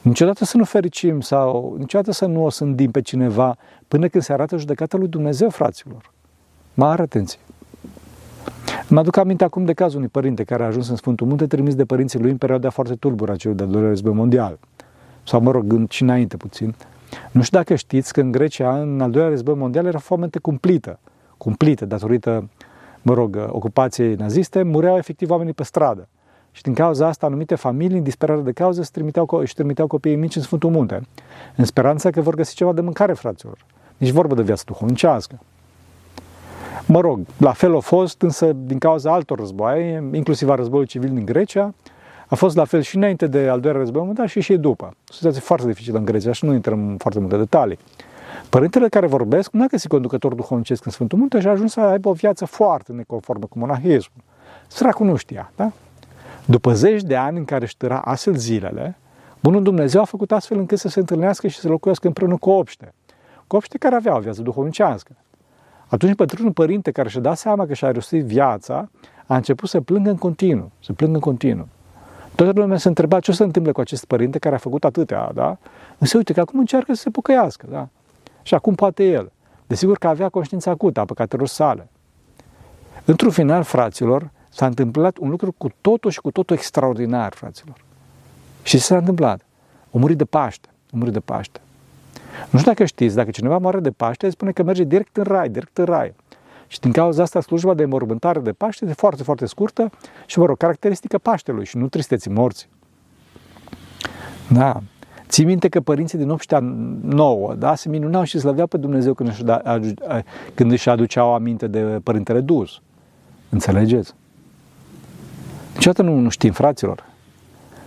Niciodată 0.00 0.44
să 0.44 0.56
nu 0.56 0.64
fericim 0.64 1.20
sau 1.20 1.74
niciodată 1.78 2.12
să 2.12 2.26
nu 2.26 2.44
o 2.44 2.50
sândim 2.50 2.90
pe 2.90 3.00
cineva 3.00 3.56
până 3.88 4.08
când 4.08 4.24
se 4.24 4.32
arată 4.32 4.56
judecata 4.56 4.96
lui 4.96 5.08
Dumnezeu, 5.08 5.50
fraților. 5.50 6.12
Mare 6.74 7.02
atenție! 7.02 7.38
Mă 8.88 8.98
aduc 8.98 9.16
aminte 9.16 9.44
acum 9.44 9.64
de 9.64 9.72
cazul 9.72 9.96
unui 9.96 10.08
părinte 10.08 10.44
care 10.44 10.62
a 10.62 10.66
ajuns 10.66 10.88
în 10.88 10.96
Sfântul 10.96 11.26
Munte 11.26 11.46
trimis 11.46 11.74
de 11.74 11.84
părinții 11.84 12.18
lui 12.18 12.30
în 12.30 12.36
perioada 12.36 12.70
foarte 12.70 12.94
tulbură 12.94 13.32
a 13.32 13.36
celui 13.36 13.56
de-al 13.56 13.68
doilea 13.68 13.88
război 13.88 14.12
mondial. 14.12 14.58
Sau, 15.24 15.40
mă 15.40 15.50
rog, 15.50 15.90
și 15.90 16.02
înainte 16.02 16.36
puțin. 16.36 16.74
Nu 17.30 17.42
știu 17.42 17.58
dacă 17.58 17.74
știți 17.74 18.12
că 18.12 18.20
în 18.20 18.30
Grecia, 18.30 18.80
în 18.80 19.00
al 19.00 19.10
doilea 19.10 19.30
război 19.30 19.54
mondial, 19.54 19.86
era 19.86 19.98
foamete 19.98 20.38
cumplită. 20.38 20.98
Cumplită 21.36 21.84
datorită 21.84 22.48
mă 23.02 23.14
rog, 23.14 23.48
ocupației 23.48 24.14
naziste, 24.14 24.62
mureau 24.62 24.96
efectiv 24.96 25.30
oamenii 25.30 25.52
pe 25.52 25.62
stradă. 25.62 26.08
Și 26.50 26.62
din 26.62 26.74
cauza 26.74 27.06
asta, 27.06 27.26
anumite 27.26 27.54
familii, 27.54 27.96
în 27.96 28.02
disperare 28.02 28.40
de 28.40 28.52
cauză, 28.52 28.80
își 28.80 28.90
trimiteau, 28.90 29.28
își 29.40 29.54
trimiteau 29.54 29.86
copiii 29.86 30.16
mici 30.16 30.36
în 30.36 30.42
Sfântul 30.42 30.70
Munte, 30.70 31.00
în 31.56 31.64
speranța 31.64 32.10
că 32.10 32.20
vor 32.20 32.34
găsi 32.34 32.54
ceva 32.54 32.72
de 32.72 32.80
mâncare, 32.80 33.12
fraților. 33.12 33.58
Nici 33.96 34.10
vorbă 34.10 34.34
de 34.34 34.42
viață 34.42 34.62
duhovnicească. 34.66 35.38
Mă 36.88 37.00
rog, 37.00 37.20
la 37.38 37.52
fel 37.52 37.76
a 37.76 37.78
fost, 37.78 38.22
însă 38.22 38.52
din 38.52 38.78
cauza 38.78 39.12
altor 39.12 39.38
războaie, 39.38 40.08
inclusiv 40.12 40.48
a 40.48 40.54
războiului 40.54 40.90
civil 40.90 41.10
din 41.14 41.24
Grecia, 41.24 41.74
a 42.26 42.34
fost 42.34 42.56
la 42.56 42.64
fel 42.64 42.80
și 42.80 42.96
înainte 42.96 43.26
de 43.26 43.48
al 43.48 43.60
doilea 43.60 43.80
război 43.80 44.04
mondial 44.04 44.26
și 44.26 44.40
și 44.40 44.56
după. 44.56 44.84
O 45.10 45.12
situație 45.12 45.40
foarte 45.40 45.66
dificilă 45.66 45.98
în 45.98 46.04
Grecia 46.04 46.32
și 46.32 46.44
nu 46.44 46.52
intrăm 46.52 46.88
în 46.88 46.96
foarte 46.96 47.20
multe 47.20 47.36
detalii. 47.36 47.78
Părintele 48.50 48.88
care 48.88 49.06
vorbesc 49.06 49.52
nu 49.52 49.62
a 49.62 49.66
găsit 49.66 49.90
conducător 49.90 50.34
duhovnicesc 50.34 50.84
în 50.84 50.92
Sfântul 50.92 51.18
Munte 51.18 51.40
și 51.40 51.46
a 51.46 51.50
ajuns 51.50 51.72
să 51.72 51.80
aibă 51.80 52.08
o 52.08 52.12
viață 52.12 52.44
foarte 52.44 52.92
neconformă 52.92 53.46
cu 53.46 53.58
monahismul. 53.58 54.22
Săracul 54.66 55.06
nu 55.06 55.16
știa, 55.16 55.52
da? 55.56 55.72
După 56.44 56.72
zeci 56.72 57.02
de 57.02 57.16
ani 57.16 57.38
în 57.38 57.44
care 57.44 57.64
își 57.64 57.76
tăra 57.76 57.98
astfel 57.98 58.34
zilele, 58.34 58.98
Bunul 59.40 59.62
Dumnezeu 59.62 60.00
a 60.00 60.04
făcut 60.04 60.32
astfel 60.32 60.58
încât 60.58 60.78
să 60.78 60.88
se 60.88 60.98
întâlnească 60.98 61.48
și 61.48 61.58
să 61.58 61.68
locuiască 61.68 62.06
împreună 62.06 62.36
cu 62.36 62.50
obște. 62.50 62.94
Cu 63.46 63.56
obște 63.56 63.78
care 63.78 63.94
aveau 63.94 64.16
o 64.16 64.20
viață 64.20 64.42
duhovnicească. 64.42 65.12
Atunci 65.88 66.14
bătrânul 66.14 66.52
părinte 66.52 66.90
care 66.90 67.08
și-a 67.08 67.20
dat 67.20 67.38
seama 67.38 67.66
că 67.66 67.74
și-a 67.74 67.90
rostit 67.90 68.24
viața, 68.24 68.88
a 69.26 69.36
început 69.36 69.68
să 69.68 69.80
plângă 69.80 70.10
în 70.10 70.16
continuu, 70.16 70.70
să 70.80 70.92
plângă 70.92 71.14
în 71.14 71.20
continuu. 71.20 71.68
Toată 72.34 72.60
lumea 72.60 72.76
se 72.76 72.88
întreba 72.88 73.20
ce 73.20 73.32
se 73.32 73.42
întâmplă 73.42 73.72
cu 73.72 73.80
acest 73.80 74.04
părinte 74.04 74.38
care 74.38 74.54
a 74.54 74.58
făcut 74.58 74.84
atâtea, 74.84 75.30
da? 75.34 75.58
Însă 75.98 76.16
uite 76.16 76.32
că 76.32 76.40
acum 76.40 76.58
încearcă 76.58 76.94
să 76.94 77.00
se 77.00 77.10
pocăiască, 77.10 77.66
da? 77.70 77.88
Și 78.42 78.54
acum 78.54 78.74
poate 78.74 79.04
el. 79.04 79.32
Desigur 79.66 79.98
că 79.98 80.08
avea 80.08 80.28
conștiința 80.28 80.70
acută 80.70 81.00
a 81.00 81.04
păcatelor 81.04 81.46
sale. 81.46 81.88
Într-un 83.04 83.30
final, 83.30 83.62
fraților, 83.62 84.30
s-a 84.48 84.66
întâmplat 84.66 85.16
un 85.16 85.28
lucru 85.30 85.54
cu 85.58 85.68
totul 85.80 86.10
și 86.10 86.20
cu 86.20 86.30
totul 86.30 86.56
extraordinar, 86.56 87.32
fraților. 87.32 87.84
Și 88.62 88.76
ce 88.76 88.82
s-a 88.82 88.96
întâmplat? 88.96 89.40
O 89.90 89.98
murit 89.98 90.16
de 90.16 90.24
Paște. 90.24 90.68
O 90.92 90.96
murit 90.96 91.12
de 91.12 91.20
Paște. 91.20 91.60
Nu 92.50 92.58
știu 92.58 92.70
dacă 92.70 92.84
știți, 92.84 93.14
dacă 93.14 93.30
cineva 93.30 93.58
moare 93.58 93.80
de 93.80 93.90
Paște, 93.90 94.30
spune 94.30 94.52
că 94.52 94.62
merge 94.62 94.84
direct 94.84 95.16
în 95.16 95.24
rai, 95.24 95.48
direct 95.48 95.78
în 95.78 95.84
rai. 95.84 96.14
Și 96.66 96.80
din 96.80 96.92
cauza 96.92 97.22
asta 97.22 97.40
slujba 97.40 97.74
de 97.74 97.84
mormântare 97.84 98.40
de 98.40 98.52
Paște 98.52 98.84
este 98.84 98.96
foarte, 98.96 99.22
foarte 99.22 99.46
scurtă 99.46 99.90
și, 100.26 100.38
mă 100.38 100.46
rog, 100.46 100.56
caracteristică 100.56 101.18
Paștelui 101.18 101.64
și 101.64 101.76
nu 101.76 101.88
tristeții 101.88 102.30
morții. 102.30 102.68
Da. 104.48 104.80
Ții 105.28 105.44
minte 105.44 105.68
că 105.68 105.80
părinții 105.80 106.18
din 106.18 106.30
obștea 106.30 106.58
nouă, 107.02 107.54
da, 107.54 107.74
se 107.74 107.88
minunau 107.88 108.24
și 108.24 108.38
slăveau 108.38 108.66
pe 108.66 108.76
Dumnezeu 108.76 109.14
când 109.14 109.28
își, 109.28 109.44
da, 109.44 109.80
când 110.54 110.72
își 110.72 110.88
aduceau 110.88 111.34
aminte 111.34 111.66
de 111.66 111.80
părintele 112.02 112.40
dus. 112.40 112.80
Înțelegeți? 113.48 114.14
Niciodată 115.74 116.02
nu, 116.02 116.18
nu 116.18 116.28
știm, 116.28 116.52
fraților. 116.52 117.04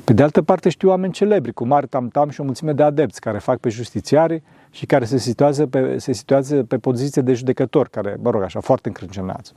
Pe 0.10 0.16
de 0.16 0.24
altă 0.24 0.42
parte 0.42 0.70
știu 0.70 0.90
oameni 0.90 1.14
celebri, 1.14 1.54
cu 1.54 1.66
mari 1.66 1.88
tam-tam 1.88 2.30
și 2.30 2.42
o 2.42 2.44
mulțime 2.44 2.74
de 2.74 2.84
adepți 2.84 3.22
care 3.22 3.38
fac 3.38 3.58
pe 3.58 3.70
justițiari 3.70 4.44
și 4.72 4.86
care 4.86 5.06
se 5.06 5.18
situează 5.18 5.68
pe, 5.68 5.98
se 5.98 6.12
situează 6.12 6.64
pe 6.64 6.78
poziție 6.78 7.22
de 7.22 7.34
judecător, 7.34 7.88
care, 7.88 8.18
mă 8.22 8.30
rog, 8.30 8.42
așa, 8.42 8.60
foarte 8.60 8.88
încrâncenați. 8.88 9.54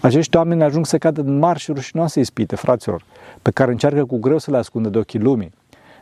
Acești 0.00 0.36
oameni 0.36 0.62
ajung 0.62 0.86
să 0.86 0.98
cadă 0.98 1.20
în 1.20 1.38
mari 1.38 1.58
și 1.58 1.72
rușinoase 1.72 2.20
ispite, 2.20 2.56
fraților, 2.56 3.04
pe 3.42 3.50
care 3.50 3.70
încearcă 3.70 4.04
cu 4.04 4.18
greu 4.18 4.38
să 4.38 4.50
le 4.50 4.56
ascundă 4.56 4.88
de 4.88 4.98
ochii 4.98 5.20
lumii. 5.20 5.50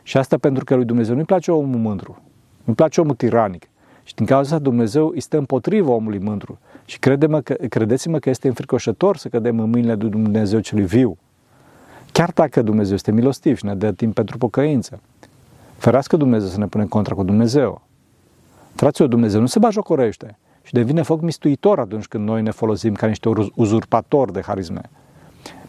Și 0.03 0.17
asta 0.17 0.37
pentru 0.37 0.63
că 0.63 0.75
lui 0.75 0.85
Dumnezeu 0.85 1.15
nu-i 1.15 1.25
place 1.25 1.51
omul 1.51 1.79
mândru, 1.79 2.21
nu-i 2.63 2.75
place 2.75 3.01
omul 3.01 3.15
tiranic. 3.15 3.69
Și 4.03 4.15
din 4.15 4.25
cauza 4.25 4.55
asta 4.55 4.63
Dumnezeu 4.63 5.11
este 5.15 5.37
împotriva 5.37 5.91
omului 5.91 6.19
mândru. 6.19 6.59
Și 6.85 6.99
crede-mă 6.99 7.41
că, 7.41 7.53
credeți-mă 7.53 8.19
că 8.19 8.29
este 8.29 8.47
înfricoșător 8.47 9.17
să 9.17 9.27
cădem 9.27 9.59
în 9.59 9.69
mâinile 9.69 9.93
lui 9.93 10.09
Dumnezeu 10.09 10.59
celui 10.59 10.85
viu. 10.85 11.17
Chiar 12.11 12.31
dacă 12.31 12.61
Dumnezeu 12.61 12.95
este 12.95 13.11
milostiv 13.11 13.57
și 13.57 13.65
ne 13.65 13.75
dă 13.75 13.91
timp 13.91 14.13
pentru 14.13 14.37
pocăință. 14.37 14.99
Ferească 15.77 16.17
Dumnezeu 16.17 16.47
să 16.49 16.57
ne 16.57 16.67
punem 16.67 16.87
contra 16.87 17.15
cu 17.15 17.23
Dumnezeu. 17.23 17.81
Fraților, 18.75 19.09
Dumnezeu 19.09 19.39
nu 19.39 19.45
se 19.45 19.59
bajocorește 19.59 20.37
și 20.61 20.73
devine 20.73 21.01
foc 21.01 21.21
mistuitor 21.21 21.79
atunci 21.79 22.07
când 22.07 22.27
noi 22.27 22.41
ne 22.41 22.51
folosim 22.51 22.93
ca 22.93 23.07
niște 23.07 23.29
uzurpatori 23.55 24.33
de 24.33 24.41
harisme. 24.45 24.81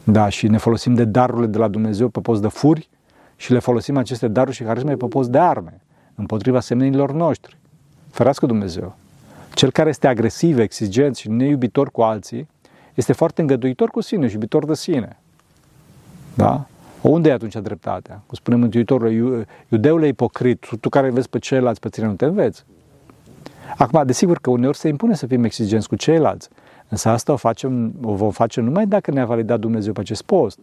Da, 0.04 0.28
și 0.28 0.48
ne 0.48 0.56
folosim 0.56 0.94
de 0.94 1.04
darurile 1.04 1.46
de 1.46 1.58
la 1.58 1.68
Dumnezeu 1.68 2.08
pe 2.08 2.20
post 2.20 2.42
de 2.42 2.48
furi 2.48 2.88
și 3.36 3.52
le 3.52 3.58
folosim 3.58 3.96
aceste 3.96 4.28
daruri 4.28 4.56
și 4.56 4.64
harisme 4.64 4.94
pe 4.94 5.06
post 5.06 5.28
de 5.28 5.38
arme 5.38 5.80
împotriva 6.14 6.60
semenilor 6.60 7.12
noștri. 7.12 7.56
Ferească 8.10 8.46
Dumnezeu! 8.46 8.96
Cel 9.54 9.70
care 9.70 9.88
este 9.88 10.06
agresiv, 10.06 10.58
exigent 10.58 11.16
și 11.16 11.28
neiubitor 11.28 11.90
cu 11.90 12.02
alții, 12.02 12.48
este 12.94 13.12
foarte 13.12 13.40
îngăduitor 13.40 13.88
cu 13.88 14.00
sine 14.00 14.26
și 14.26 14.34
iubitor 14.34 14.64
de 14.64 14.74
sine. 14.74 15.19
Da? 16.40 16.66
Unde 17.00 17.28
e 17.28 17.32
atunci 17.32 17.54
dreptatea? 17.54 18.14
Cum 18.14 18.36
spune 18.36 18.56
Mântuitorul, 18.56 19.46
iudeule 19.68 20.06
ipocrit, 20.06 20.66
tu 20.80 20.88
care 20.88 21.10
vezi 21.10 21.28
pe 21.28 21.38
ceilalți, 21.38 21.80
pe 21.80 21.88
tine 21.88 22.06
nu 22.06 22.12
te 22.12 22.24
înveți. 22.24 22.64
Acum, 23.76 24.02
desigur 24.06 24.38
că 24.38 24.50
uneori 24.50 24.76
se 24.76 24.88
impune 24.88 25.14
să 25.14 25.26
fim 25.26 25.44
exigenți 25.44 25.88
cu 25.88 25.96
ceilalți, 25.96 26.48
însă 26.88 27.08
asta 27.08 27.32
o, 27.32 27.36
facem, 27.36 27.92
o 28.02 28.14
vom 28.14 28.30
face 28.30 28.60
numai 28.60 28.86
dacă 28.86 29.10
ne-a 29.10 29.26
validat 29.26 29.60
Dumnezeu 29.60 29.92
pe 29.92 30.00
acest 30.00 30.22
post 30.22 30.58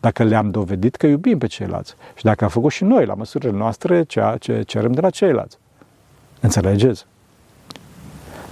dacă 0.00 0.24
le-am 0.24 0.50
dovedit 0.50 0.96
că 0.96 1.06
iubim 1.06 1.38
pe 1.38 1.46
ceilalți 1.46 1.94
și 2.14 2.24
dacă 2.24 2.44
am 2.44 2.50
făcut 2.50 2.70
și 2.70 2.84
noi 2.84 3.06
la 3.06 3.14
măsurile 3.14 3.50
noastre 3.50 4.02
ceea 4.02 4.36
ce 4.36 4.62
cerem 4.62 4.92
de 4.92 5.00
la 5.00 5.10
ceilalți. 5.10 5.58
Înțelegeți? 6.40 7.06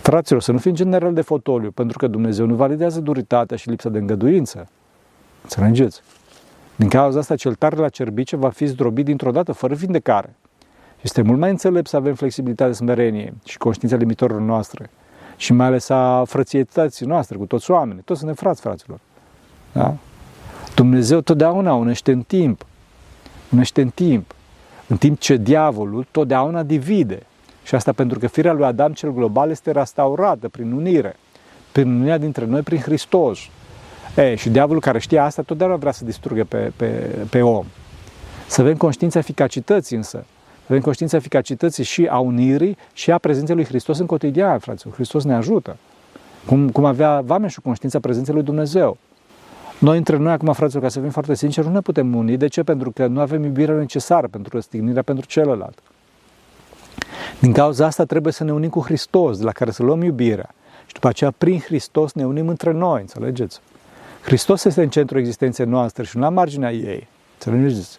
Fraților, 0.03 0.43
să 0.43 0.53
nu 0.53 0.59
fim 0.59 0.75
general 0.75 1.15
de 1.15 1.21
fotoliu, 1.21 1.71
pentru 1.71 1.99
că 1.99 2.07
Dumnezeu 2.07 2.47
nu 2.47 2.55
validează 2.55 3.01
duritatea 3.01 3.57
și 3.57 3.69
lipsa 3.69 3.89
de 3.89 3.99
îngăduință. 3.99 4.69
Înțelegeți? 5.43 6.03
Din 6.79 6.89
cauza 6.89 7.19
asta, 7.19 7.37
cel 7.37 7.55
tare 7.55 7.77
la 7.77 7.89
cerbice 7.89 8.37
va 8.37 8.49
fi 8.49 8.67
zdrobit 8.67 9.05
dintr-o 9.05 9.31
dată, 9.31 9.53
fără 9.53 9.75
vindecare. 9.75 10.35
Este 11.01 11.23
mult 11.23 11.39
mai 11.39 11.51
înțelept 11.51 11.89
să 11.89 11.97
avem 11.97 12.15
flexibilitate, 12.15 12.73
smerenie 12.73 13.35
și 13.45 13.59
conștiința 13.59 13.97
limitorilor 13.97 14.41
noastre 14.41 14.91
și 15.37 15.53
mai 15.53 15.67
ales 15.67 15.89
a 15.89 16.25
frățietății 16.27 17.07
noastre 17.07 17.37
cu 17.37 17.47
toți 17.47 17.71
oamenii. 17.71 18.03
Toți 18.03 18.19
suntem 18.19 18.37
frați, 18.37 18.61
fraților. 18.61 18.99
Da? 19.73 19.95
Dumnezeu 20.75 21.21
totdeauna 21.21 21.75
unește 21.75 22.13
în 22.13 22.23
timp. 22.23 22.67
unește 23.53 23.81
în 23.81 23.89
timp. 23.89 24.35
În 24.87 24.97
timp 24.97 25.19
ce 25.19 25.37
diavolul 25.37 26.07
totdeauna 26.11 26.63
divide. 26.63 27.23
Și 27.65 27.75
asta 27.75 27.93
pentru 27.93 28.19
că 28.19 28.27
firea 28.27 28.53
lui 28.53 28.65
Adam 28.65 28.93
cel 28.93 29.13
global 29.13 29.51
este 29.51 29.71
restaurată 29.71 30.49
prin 30.49 30.73
unire, 30.73 31.17
prin 31.73 31.95
unirea 31.95 32.19
dintre 32.19 32.45
noi 32.45 32.61
prin 32.61 32.79
Hristos. 32.79 33.39
E, 34.19 34.35
și 34.35 34.51
diavolul 34.51 34.81
care 34.81 34.99
știe 34.99 35.19
asta 35.19 35.43
totdeauna 35.43 35.77
vrea 35.77 35.93
să 35.93 36.05
distrugă 36.05 36.45
pe, 36.45 36.73
pe, 36.77 36.87
pe 37.31 37.43
om. 37.43 37.67
Să 38.47 38.61
avem 38.61 38.77
conștiința 38.77 39.19
eficacității 39.19 39.97
însă. 39.97 40.25
Să 40.59 40.67
avem 40.69 40.81
conștiința 40.81 41.17
eficacității 41.17 41.85
și 41.85 42.07
a 42.07 42.19
unirii 42.19 42.77
și 42.93 43.11
a 43.11 43.19
prezenței 43.19 43.55
lui 43.55 43.65
Hristos 43.65 43.99
în 43.99 44.07
cotidian, 44.07 44.59
fraților. 44.59 44.95
Hristos 44.95 45.25
ne 45.25 45.35
ajută. 45.35 45.77
Cum, 46.47 46.71
cum 46.71 46.85
avea 46.85 47.25
și 47.47 47.61
conștiința 47.61 48.01
prezenței 48.01 48.35
lui 48.35 48.43
Dumnezeu. 48.43 48.97
Noi 49.79 49.97
între 49.97 50.17
noi, 50.17 50.33
acum, 50.33 50.53
fraților, 50.53 50.83
ca 50.83 50.89
să 50.89 51.01
fim 51.01 51.11
foarte 51.11 51.35
sinceri, 51.35 51.67
nu 51.67 51.73
ne 51.73 51.81
putem 51.81 52.15
uni. 52.15 52.37
De 52.37 52.47
ce? 52.47 52.63
Pentru 52.63 52.91
că 52.91 53.07
nu 53.07 53.21
avem 53.21 53.45
iubirea 53.45 53.75
necesară 53.75 54.29
pentru 54.29 54.55
răstignirea 54.55 55.03
pentru 55.03 55.27
celălalt. 55.27 55.79
Din 57.41 57.53
cauza 57.53 57.87
asta 57.87 58.05
trebuie 58.05 58.33
să 58.33 58.45
ne 58.45 58.53
unim 58.53 58.69
cu 58.69 58.81
Hristos, 58.81 59.39
de 59.39 59.45
la 59.45 59.53
care 59.53 59.71
să 59.71 59.83
luăm 59.83 60.03
iubirea. 60.03 60.55
Și 60.87 60.93
după 60.93 61.09
aceea, 61.09 61.33
prin 61.39 61.59
Hristos, 61.59 62.13
ne 62.13 62.27
unim 62.27 62.49
între 62.49 62.73
noi, 62.73 63.01
înțelegeți? 63.01 63.61
Hristos 64.23 64.65
este 64.65 64.83
în 64.83 64.89
centrul 64.89 65.19
existenței 65.19 65.67
noastre 65.67 66.05
și 66.05 66.17
nu 66.17 66.23
la 66.23 66.29
marginea 66.29 66.73
ei. 66.73 67.09
Înțelegeți? 67.35 67.99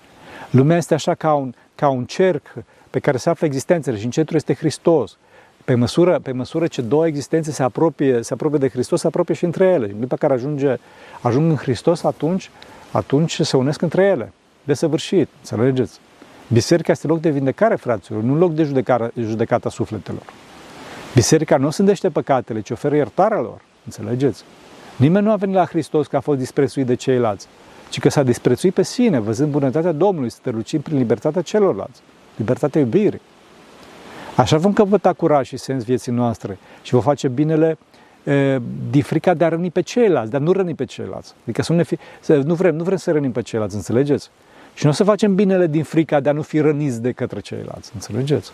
Lumea 0.49 0.77
este 0.77 0.93
așa 0.93 1.13
ca 1.13 1.33
un, 1.33 1.53
ca 1.75 1.89
un 1.89 2.05
cerc 2.05 2.53
pe 2.89 2.99
care 2.99 3.17
se 3.17 3.29
află 3.29 3.45
existențele 3.47 3.97
și 3.97 4.05
în 4.05 4.11
centru 4.11 4.35
este 4.35 4.53
Hristos. 4.53 5.17
Pe 5.65 5.75
măsură, 5.75 6.19
pe 6.19 6.31
măsură 6.31 6.67
ce 6.67 6.81
două 6.81 7.07
existențe 7.07 7.51
se 7.51 7.63
apropie, 7.63 8.21
se 8.21 8.33
apropie 8.33 8.57
de 8.57 8.69
Hristos, 8.69 8.99
se 8.99 9.07
apropie 9.07 9.33
și 9.33 9.45
între 9.45 9.65
ele. 9.65 9.87
După 9.87 10.15
care 10.15 10.33
ajunge, 10.33 10.75
ajung 11.21 11.49
în 11.49 11.57
Hristos, 11.57 12.03
atunci, 12.03 12.49
atunci 12.91 13.41
se 13.41 13.57
unesc 13.57 13.81
între 13.81 14.03
ele. 14.03 14.33
De 14.63 14.73
săvârșit, 14.73 15.29
înțelegeți? 15.37 15.99
Biserica 16.47 16.91
este 16.91 17.07
loc 17.07 17.19
de 17.19 17.29
vindecare, 17.29 17.75
fraților, 17.75 18.21
nu 18.21 18.35
loc 18.35 18.53
de 18.53 18.63
judecare, 18.63 19.11
judecata 19.19 19.69
sufletelor. 19.69 20.23
Biserica 21.13 21.57
nu 21.57 21.69
sândește 21.69 22.09
păcatele, 22.09 22.61
ci 22.61 22.69
oferă 22.69 22.95
iertarea 22.95 23.39
lor. 23.39 23.61
Înțelegeți? 23.85 24.43
Nimeni 24.99 25.25
nu 25.25 25.31
a 25.31 25.35
venit 25.35 25.55
la 25.55 25.65
Hristos 25.65 26.07
că 26.07 26.15
a 26.15 26.19
fost 26.19 26.39
disprețuit 26.39 26.85
de 26.85 26.95
ceilalți, 26.95 27.47
ci 27.89 27.99
că 27.99 28.09
s-a 28.09 28.23
disprețuit 28.23 28.73
pe 28.73 28.83
sine, 28.83 29.19
văzând 29.19 29.51
bunătatea 29.51 29.91
Domnului, 29.91 30.29
strălucind 30.29 30.83
prin 30.83 30.97
libertatea 30.97 31.41
celorlalți, 31.41 32.01
libertatea 32.35 32.81
iubirii. 32.81 33.21
Așa 34.35 34.57
vom 34.57 34.73
căpăta 34.73 35.13
curaj 35.13 35.47
și 35.47 35.57
sens 35.57 35.83
vieții 35.83 36.11
noastre 36.11 36.57
și 36.81 36.91
vom 36.91 37.01
face 37.01 37.27
binele 37.27 37.77
e, 38.23 38.59
din 38.89 39.01
frica 39.01 39.33
de 39.33 39.45
a 39.45 39.47
răni 39.47 39.71
pe 39.71 39.81
ceilalți, 39.81 40.31
de 40.31 40.37
a 40.37 40.39
nu 40.39 40.51
răni 40.51 40.75
pe 40.75 40.85
ceilalți. 40.85 41.33
Adică 41.43 41.61
să 41.61 41.71
nu, 41.71 41.77
ne 41.77 41.83
fi, 41.83 41.97
să 42.19 42.35
nu, 42.35 42.53
vrem, 42.53 42.75
nu 42.75 42.83
vrem 42.83 42.97
să 42.97 43.11
rănim 43.11 43.31
pe 43.31 43.41
ceilalți, 43.41 43.75
înțelegeți? 43.75 44.29
Și 44.73 44.85
nu 44.85 44.91
o 44.91 44.93
să 44.93 45.03
facem 45.03 45.35
binele 45.35 45.67
din 45.67 45.83
frica 45.83 46.19
de 46.19 46.29
a 46.29 46.31
nu 46.31 46.41
fi 46.41 46.59
răniți 46.59 47.01
de 47.01 47.11
către 47.11 47.39
ceilalți, 47.39 47.91
înțelegeți? 47.93 48.51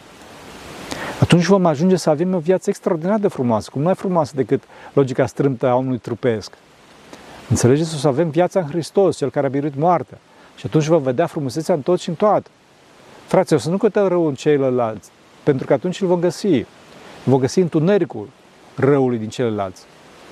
Atunci 1.19 1.45
vom 1.45 1.65
ajunge 1.65 1.95
să 1.95 2.09
avem 2.09 2.33
o 2.33 2.37
viață 2.37 2.69
extraordinar 2.69 3.19
de 3.19 3.27
frumoasă, 3.27 3.69
cum 3.71 3.81
mai 3.81 3.95
frumoasă 3.95 4.31
decât 4.35 4.63
logica 4.93 5.25
strâmtă 5.25 5.67
a 5.67 5.75
unui 5.75 5.97
trupesc. 5.97 6.51
Înțelegeți? 7.49 7.95
O 7.95 7.97
să 7.97 8.07
avem 8.07 8.29
viața 8.29 8.59
în 8.59 8.67
Hristos, 8.67 9.17
Cel 9.17 9.29
care 9.29 9.45
a 9.45 9.49
biruit 9.49 9.75
moartea. 9.75 10.17
Și 10.55 10.65
atunci 10.65 10.85
vom 10.85 11.01
vedea 11.01 11.25
frumusețea 11.25 11.75
în 11.75 11.81
tot 11.81 11.99
și 11.99 12.09
în 12.09 12.15
toate. 12.15 12.49
Fraților, 13.27 13.59
să 13.59 13.69
nu 13.69 13.77
cătăm 13.77 14.07
rău 14.07 14.27
în 14.27 14.33
ceilalți, 14.33 15.09
pentru 15.43 15.65
că 15.65 15.73
atunci 15.73 16.01
îl 16.01 16.07
vom 16.07 16.19
găsi. 16.19 16.65
Vom 17.23 17.39
găsi 17.39 17.59
întunericul 17.59 18.29
răului 18.75 19.17
din 19.17 19.29
ceilalți. 19.29 19.83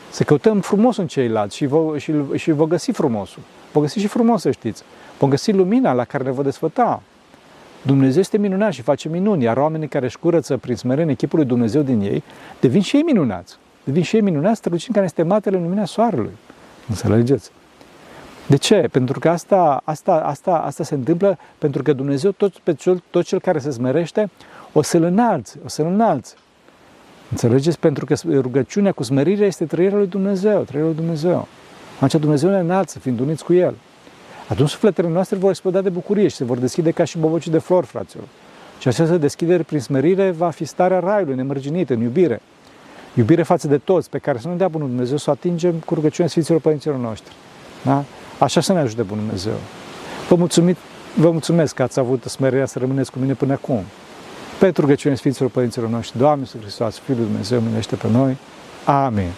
Să 0.09 0.23
căutăm 0.23 0.59
frumos 0.59 0.97
în 0.97 1.07
ceilalți 1.07 1.55
și, 1.55 1.65
vă, 1.65 1.97
și, 1.97 2.13
și 2.35 2.51
vă 2.51 2.65
găsi 2.67 2.91
frumosul. 2.91 3.41
Vă 3.71 3.79
găsi 3.79 3.99
și 3.99 4.07
frumos, 4.07 4.41
să 4.41 4.51
știți. 4.51 4.83
Vom 5.19 5.29
găsi 5.29 5.51
lumina 5.51 5.93
la 5.93 6.03
care 6.03 6.23
ne 6.23 6.31
vă 6.31 6.43
desfăta. 6.43 7.01
Dumnezeu 7.85 8.21
este 8.21 8.37
minunat 8.37 8.71
și 8.71 8.81
face 8.81 9.09
minuni, 9.09 9.43
iar 9.43 9.57
oamenii 9.57 9.87
care 9.87 10.05
își 10.05 10.19
curăță 10.19 10.57
prin 10.57 10.75
smerenie 10.75 11.13
chipul 11.13 11.39
lui 11.39 11.47
Dumnezeu 11.47 11.81
din 11.81 12.01
ei, 12.01 12.23
devin 12.59 12.81
și 12.81 12.95
ei 12.95 13.01
minunați. 13.01 13.57
Devin 13.83 14.03
și 14.03 14.15
ei 14.15 14.21
minunați, 14.21 14.57
strălucind 14.57 14.93
care 14.93 15.05
este 15.05 15.23
matele 15.23 15.57
în 15.57 15.63
lumina 15.63 15.85
soarelui. 15.85 16.37
Înțelegeți? 16.89 17.51
De 18.47 18.57
ce? 18.57 18.87
Pentru 18.91 19.19
că 19.19 19.29
asta, 19.29 19.81
asta, 19.83 20.13
asta, 20.13 20.57
asta 20.57 20.83
se 20.83 20.93
întâmplă 20.93 21.37
pentru 21.57 21.83
că 21.83 21.93
Dumnezeu, 21.93 22.31
tot, 22.31 22.57
pe 22.57 22.73
cel, 22.73 23.03
tot 23.09 23.25
cel 23.25 23.39
care 23.39 23.59
se 23.59 23.69
smerește, 23.69 24.29
o 24.73 24.81
să-l 24.81 25.03
înalți, 25.03 25.57
o 25.65 25.67
să-l 25.67 25.85
înalți. 25.85 26.35
Înțelegeți? 27.31 27.79
Pentru 27.79 28.05
că 28.05 28.15
rugăciunea 28.31 28.91
cu 28.91 29.03
smerirea 29.03 29.47
este 29.47 29.65
trăirea 29.65 29.97
lui 29.97 30.07
Dumnezeu, 30.07 30.61
trăirea 30.61 30.89
lui 30.89 30.97
Dumnezeu. 30.97 31.47
Atunci 31.95 32.21
Dumnezeu 32.21 32.49
ne 32.49 32.59
înalță, 32.59 32.99
fiind 32.99 33.19
uniți 33.19 33.43
cu 33.43 33.53
El. 33.53 33.75
Atunci 34.53 34.69
sufletele 34.69 35.07
noastre 35.07 35.37
vor 35.37 35.49
exploda 35.49 35.81
de 35.81 35.89
bucurie 35.89 36.27
și 36.27 36.35
se 36.35 36.43
vor 36.43 36.57
deschide 36.57 36.91
ca 36.91 37.03
și 37.03 37.17
boboci 37.17 37.47
de 37.47 37.57
flori, 37.57 37.85
fraților. 37.85 38.25
Și 38.79 38.87
această 38.87 39.17
deschidere 39.17 39.63
prin 39.63 39.79
smerire 39.79 40.31
va 40.31 40.49
fi 40.49 40.65
starea 40.65 40.99
raiului, 40.99 41.35
nemărginită, 41.35 41.93
în 41.93 42.01
iubire. 42.01 42.41
Iubire 43.13 43.43
față 43.43 43.67
de 43.67 43.77
toți, 43.77 44.09
pe 44.09 44.17
care 44.17 44.37
să 44.37 44.47
nu 44.47 44.55
dea 44.55 44.67
Bunul 44.67 44.87
Dumnezeu 44.87 45.17
să 45.17 45.29
o 45.29 45.31
atingem 45.33 45.73
cu 45.85 45.93
rugăciunea 45.93 46.29
Sfinților 46.29 46.59
Părinților 46.59 46.97
noștri. 46.97 47.33
Da? 47.83 48.03
Așa 48.39 48.61
să 48.61 48.73
ne 48.73 48.79
ajute 48.79 49.01
Bunul 49.01 49.23
Dumnezeu. 49.23 49.55
Vă, 50.29 50.35
mulțumit, 50.35 50.77
vă 51.15 51.31
mulțumesc 51.31 51.75
că 51.75 51.83
ați 51.83 51.99
avut 51.99 52.23
smerirea 52.23 52.65
să 52.65 52.79
rămâneți 52.79 53.11
cu 53.11 53.19
mine 53.19 53.33
până 53.33 53.53
acum. 53.53 53.83
Pentru 54.59 54.81
rugăciunea 54.81 55.17
Sfinților 55.17 55.49
Părinților 55.49 55.89
noștri, 55.89 56.17
Doamne 56.17 56.39
Iisus 56.39 56.61
Hristos, 56.61 56.97
Fiul 56.97 57.17
Dumnezeu, 57.17 57.59
minește 57.59 57.95
pe 57.95 58.07
noi. 58.07 58.37
Amin. 58.85 59.29